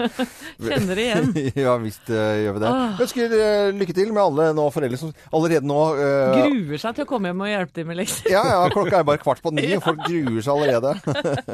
Kjenner 0.68 0.94
det 0.98 1.04
igjen. 1.06 1.32
ja 1.58 1.74
visst 1.82 2.10
uh, 2.10 2.34
gjør 2.42 2.56
vi 2.58 2.62
det. 2.64 2.72
Ønsker 3.04 3.34
uh, 3.34 3.70
lykke 3.78 3.96
til 3.96 4.12
med 4.14 4.22
alle 4.24 4.48
nå 4.56 4.68
foreldre 4.74 5.00
som 5.00 5.12
allerede 5.34 5.66
nå 5.68 5.78
uh, 5.98 6.38
Gruer 6.38 6.80
seg 6.82 6.96
til 6.98 7.06
å 7.06 7.10
komme 7.10 7.30
hjem 7.32 7.44
og 7.44 7.52
hjelpe 7.58 7.76
til 7.76 7.88
med 7.88 7.98
lekser. 8.00 8.30
Ja, 8.32 8.44
ja, 8.48 8.60
klokka 8.72 9.00
er 9.00 9.08
bare 9.08 9.22
kvart 9.22 9.42
på 9.44 9.52
ni, 9.54 9.66
og 9.76 9.84
folk 9.84 10.04
gruer 10.06 10.44
seg 10.44 10.54
allerede. 10.54 10.94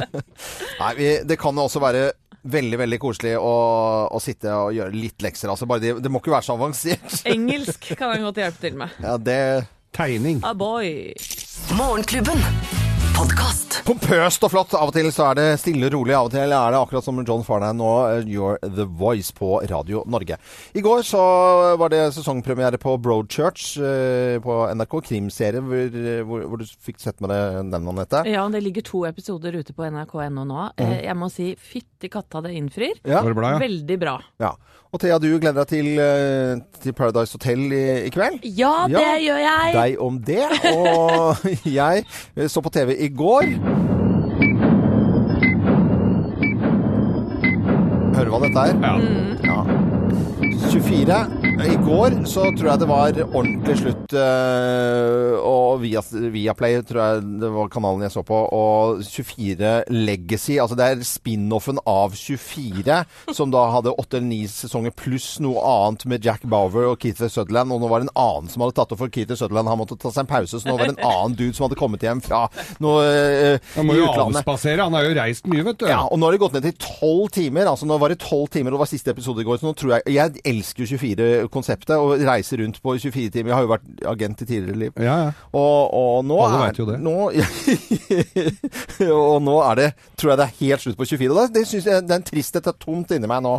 Nei, 0.83 0.93
vi, 0.99 1.11
det 1.27 1.39
kan 1.41 1.57
jo 1.57 1.67
også 1.69 1.83
være 1.85 2.07
veldig, 2.45 2.81
veldig 2.85 3.01
koselig 3.01 3.35
å, 3.41 3.55
å 4.13 4.21
sitte 4.23 4.53
og 4.53 4.75
gjøre 4.77 4.97
litt 4.97 5.25
lekser. 5.25 5.53
Altså, 5.53 5.69
bare 5.71 5.85
det, 5.85 5.95
det 6.05 6.13
må 6.13 6.21
ikke 6.23 6.35
være 6.35 6.49
så 6.49 6.59
avansert. 6.59 7.21
Engelsk 7.35 7.95
kan 7.95 8.13
han 8.13 8.27
godt 8.29 8.43
hjelpe 8.45 8.67
til 8.67 8.83
med. 8.85 9.01
Ja, 9.05 9.17
det... 9.21 9.41
Tegning. 9.95 10.41
Ah, 10.43 10.57
boy. 10.59 11.15
Morgenklubben. 11.79 12.41
Podkast. 13.15 13.64
Pompøst 13.83 14.45
og 14.47 14.53
flott. 14.53 14.75
Av 14.79 14.91
og 14.91 14.95
til 14.95 15.09
så 15.15 15.31
er 15.33 15.39
det 15.41 15.47
stille 15.61 15.89
og 15.89 15.95
rolig. 15.97 16.15
Av 16.17 16.29
og 16.29 16.35
til 16.35 16.53
er 16.55 16.75
det 16.75 16.79
akkurat 16.81 17.07
som 17.07 17.19
John 17.27 17.43
Farnham 17.47 17.79
nå, 17.81 17.91
eh, 18.13 18.29
You're 18.31 18.59
The 18.63 18.87
Voice 18.87 19.33
på 19.35 19.57
Radio 19.71 20.05
Norge. 20.07 20.39
I 20.75 20.85
går 20.85 21.03
så 21.07 21.23
var 21.81 21.91
det 21.93 22.03
sesongpremiere 22.15 22.79
på 22.83 22.95
Broadchurch 23.03 23.75
eh, 23.83 24.37
på 24.45 24.59
NRK, 24.75 24.99
krimserie, 25.11 25.63
hvor, 25.65 25.99
hvor, 26.29 26.47
hvor 26.53 26.63
du 26.63 26.67
fikk 26.87 27.03
sett 27.03 27.19
med 27.25 27.33
deg 27.35 27.73
den, 27.75 27.91
Anette. 27.95 28.23
Ja, 28.31 28.47
det 28.53 28.63
ligger 28.65 28.87
to 28.87 29.05
episoder 29.09 29.57
ute 29.59 29.75
på 29.75 29.89
nrk.no 29.91 30.47
nå. 30.47 30.69
Eh, 30.79 31.01
Jeg 31.09 31.19
må 31.19 31.31
si 31.33 31.53
fytti 31.59 32.13
katta, 32.13 32.45
det 32.45 32.55
innfrir. 32.55 32.95
Ja. 33.03 33.25
Det 33.25 33.35
bra, 33.37 33.57
ja? 33.57 33.61
Veldig 33.65 33.99
bra. 34.01 34.19
Ja. 34.43 34.55
Og 34.95 35.01
Thea, 35.03 35.17
du 35.19 35.27
gleder 35.43 35.65
deg 35.65 35.71
til, 35.73 35.89
eh, 35.99 36.61
til 36.79 36.95
Paradise 36.95 37.35
Hotel 37.35 37.65
i, 37.75 37.83
i 38.07 38.11
kveld? 38.15 38.45
Ja, 38.55 38.85
det 38.87 39.03
gjør 39.25 39.41
jeg. 39.43 39.73
Deg 39.75 39.97
om 40.05 40.21
det. 40.23 40.45
Og 40.71 41.43
jeg 41.81 42.05
eh, 42.07 42.47
så 42.47 42.63
på 42.63 42.71
TV 42.71 42.95
i 43.03 43.09
går. 43.11 43.57
Hører 48.15 48.25
du 48.25 48.31
hva 48.35 48.41
dette 48.45 48.61
er? 48.65 48.75
Ja. 49.45 49.59
24. 50.71 51.54
I 51.55 51.75
går 51.87 52.17
så 52.27 52.49
tror 52.57 52.69
jeg 52.69 52.81
det 52.83 52.87
var 52.89 53.19
ordentlig 53.25 53.75
slutt, 53.79 54.15
eh, 54.19 55.35
og 55.39 55.83
via, 55.85 56.01
Viaplay 56.35 56.81
tror 56.87 57.01
jeg 57.01 57.25
det 57.43 57.51
var 57.55 57.71
kanalen 57.73 58.03
jeg 58.03 58.15
så 58.15 58.25
på, 58.27 58.39
og 58.57 59.05
24 59.07 59.75
Legacy, 59.93 60.57
altså 60.63 60.77
det 60.79 60.89
er 60.89 61.05
spin-offen 61.07 61.79
av 61.87 62.17
24, 62.19 62.99
som 63.37 63.53
da 63.55 63.63
hadde 63.77 63.95
8 63.95 64.19
eller 64.19 64.31
9 64.33 64.51
sesonger, 64.51 64.95
pluss 64.99 65.29
noe 65.45 65.63
annet 65.63 66.07
med 66.11 66.27
Jack 66.27 66.43
Bauer 66.51 66.91
og 66.91 66.99
Keith 67.03 67.23
Sutherland, 67.23 67.71
og 67.75 67.85
nå 67.85 67.91
var 67.93 68.03
det 68.03 68.11
en 68.11 68.19
annen 68.25 68.51
som 68.51 68.65
hadde 68.65 68.77
tatt 68.81 68.97
opp 68.97 69.03
for 69.05 69.15
Keith 69.15 69.37
Sutherland, 69.37 69.71
han 69.71 69.81
måtte 69.81 69.99
ta 70.01 70.11
seg 70.11 70.25
en 70.25 70.33
pause, 70.35 70.59
så 70.59 70.69
nå 70.69 70.77
var 70.79 70.91
det 70.91 70.97
en 70.97 71.07
annen 71.07 71.39
dude 71.39 71.55
som 71.55 71.69
hadde 71.69 71.79
kommet 71.79 72.05
hjem 72.05 72.25
fra 72.25 72.45
noe 72.83 73.05
uh, 73.05 73.73
Han 73.77 73.89
må 73.89 73.99
jo 73.99 74.11
avspasere, 74.11 74.83
han 74.83 74.99
har 74.99 75.07
jo 75.07 75.15
reist 75.21 75.49
mye, 75.51 75.65
vet 75.71 75.83
du. 75.85 75.89
Ja, 75.91 76.03
og 76.09 76.19
nå 76.19 76.29
har 76.29 76.35
det 76.35 76.43
gått 76.43 76.59
ned 76.59 76.67
til 76.67 76.77
tolv 76.83 77.31
timer. 77.35 77.69
Altså 77.71 77.87
nå 77.89 77.99
var 78.01 78.13
det 78.13 78.21
tolv 78.23 78.51
timer, 78.53 78.73
og 78.73 78.79
det 78.79 78.85
var 78.85 78.91
siste 78.91 79.15
episode 79.15 79.43
i 79.43 79.47
går. 79.47 79.61
Så 79.61 79.69
nå 79.69 79.75
tror 79.79 79.97
jeg 79.97 80.15
Jeg 80.15 80.45
elsker 80.45 80.85
jo 80.85 80.91
24-konseptet, 81.45 81.95
og 81.97 82.23
reise 82.25 82.59
rundt 82.61 82.81
på 82.83 82.95
24 82.99 83.31
timer. 83.35 83.51
Jeg 83.51 83.57
har 83.57 83.65
jo 83.67 83.73
vært 83.73 84.05
agent 84.15 84.43
i 84.43 84.49
tidligere 84.49 84.81
liv. 84.85 84.93
Ja, 84.97 85.17
ja. 85.27 85.33
Og, 85.53 85.95
og 85.95 86.25
nå 86.27 86.39
Alle 86.45 86.69
er 86.69 86.79
jo 86.79 86.87
det. 86.89 86.99
Nå, 87.03 87.15
og 89.35 89.43
nå 89.45 89.57
er 89.65 89.81
det 89.81 89.89
Tror 90.21 90.33
jeg 90.33 90.41
det 90.41 90.47
er 90.47 90.57
helt 90.61 90.85
slutt 90.85 90.99
på 90.99 91.09
24. 91.09 91.31
Og 91.31 91.39
det, 91.39 91.47
det 91.59 91.65
synes 91.69 91.89
jeg 91.91 92.07
det 92.07 92.15
er 92.15 92.21
en 92.21 92.27
tristhet. 92.31 92.71
Er 92.71 92.79
tomt 92.81 93.15
inni 93.15 93.31
meg 93.31 93.45
nå. 93.45 93.55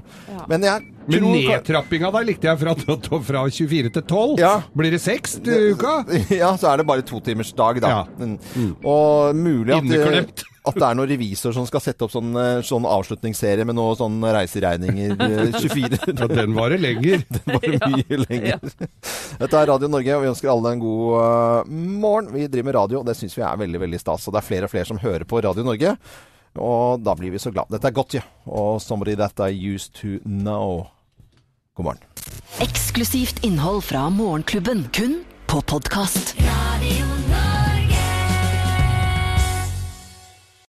Men 0.52 0.66
jeg 0.66 0.88
Men 1.12 1.28
nedtrappinga 1.36 2.12
der 2.16 2.28
likte 2.32 2.50
jeg 2.50 2.62
fra, 2.64 2.76
fra 3.30 3.46
24 3.50 3.94
til 4.00 4.04
12. 4.04 4.36
Blir 4.76 4.96
det 4.96 5.04
seks 5.04 5.40
til 5.46 5.76
uka? 5.76 6.00
Ja, 6.36 6.56
så 6.60 6.72
er 6.72 6.82
det 6.82 6.88
bare 6.90 7.06
totimersdag, 7.06 7.80
da. 7.84 8.04
Mm. 8.18 8.76
Og 8.82 9.38
mulig 9.38 9.76
at 9.76 9.86
Inneklemt. 9.86 10.46
At 10.66 10.78
det 10.78 10.86
er 10.88 10.98
noen 10.98 11.10
revisor 11.10 11.54
som 11.56 11.66
skal 11.70 11.84
sette 11.84 12.06
opp 12.06 12.14
sånn, 12.14 12.32
eh, 12.40 12.62
sånn 12.66 12.88
avslutningsserie 12.90 13.66
med 13.68 13.78
noen 13.78 13.98
sånn 14.00 14.18
reiseregninger 14.24 15.16
eh, 15.16 15.58
24. 15.62 16.00
Ja, 16.16 16.28
den 16.32 16.56
varer 16.56 16.82
lenger. 16.82 17.24
Den 17.36 17.58
varer 17.58 17.92
mye 17.92 18.20
lenger. 18.24 18.62
Dette 19.42 19.60
er 19.60 19.70
Radio 19.70 19.90
Norge, 19.92 20.16
og 20.16 20.24
vi 20.24 20.32
ønsker 20.32 20.52
alle 20.52 20.76
en 20.76 20.84
god 20.84 21.18
eh, 21.20 21.74
morgen. 22.06 22.32
Vi 22.34 22.48
driver 22.48 22.70
med 22.70 22.78
radio, 22.80 23.02
og 23.02 23.10
det 23.10 23.18
syns 23.20 23.36
vi 23.38 23.44
er 23.46 23.60
veldig 23.62 23.84
veldig 23.86 24.02
stas. 24.02 24.26
Og 24.28 24.36
det 24.36 24.42
er 24.42 24.48
flere 24.48 24.70
og 24.70 24.74
flere 24.74 24.90
som 24.90 25.02
hører 25.02 25.28
på 25.30 25.44
Radio 25.46 25.66
Norge. 25.68 25.96
Og 26.56 27.04
da 27.04 27.16
blir 27.20 27.34
vi 27.34 27.42
så 27.42 27.52
glad. 27.52 27.70
Dette 27.74 27.90
er 27.90 27.96
godt, 27.96 28.16
ja. 28.16 28.24
Og 28.48 28.80
'Somebody 28.82 29.16
That 29.20 29.40
I 29.44 29.52
Used 29.52 29.94
To 30.02 30.20
Know'. 30.24 30.88
God 31.76 31.84
morgen. 31.84 32.04
Eksklusivt 32.64 33.44
innhold 33.44 33.84
fra 33.84 34.10
Morgenklubben, 34.10 34.88
kun 34.96 35.26
på 35.48 35.62
podkast. 35.62 36.36
Radio 36.40 37.25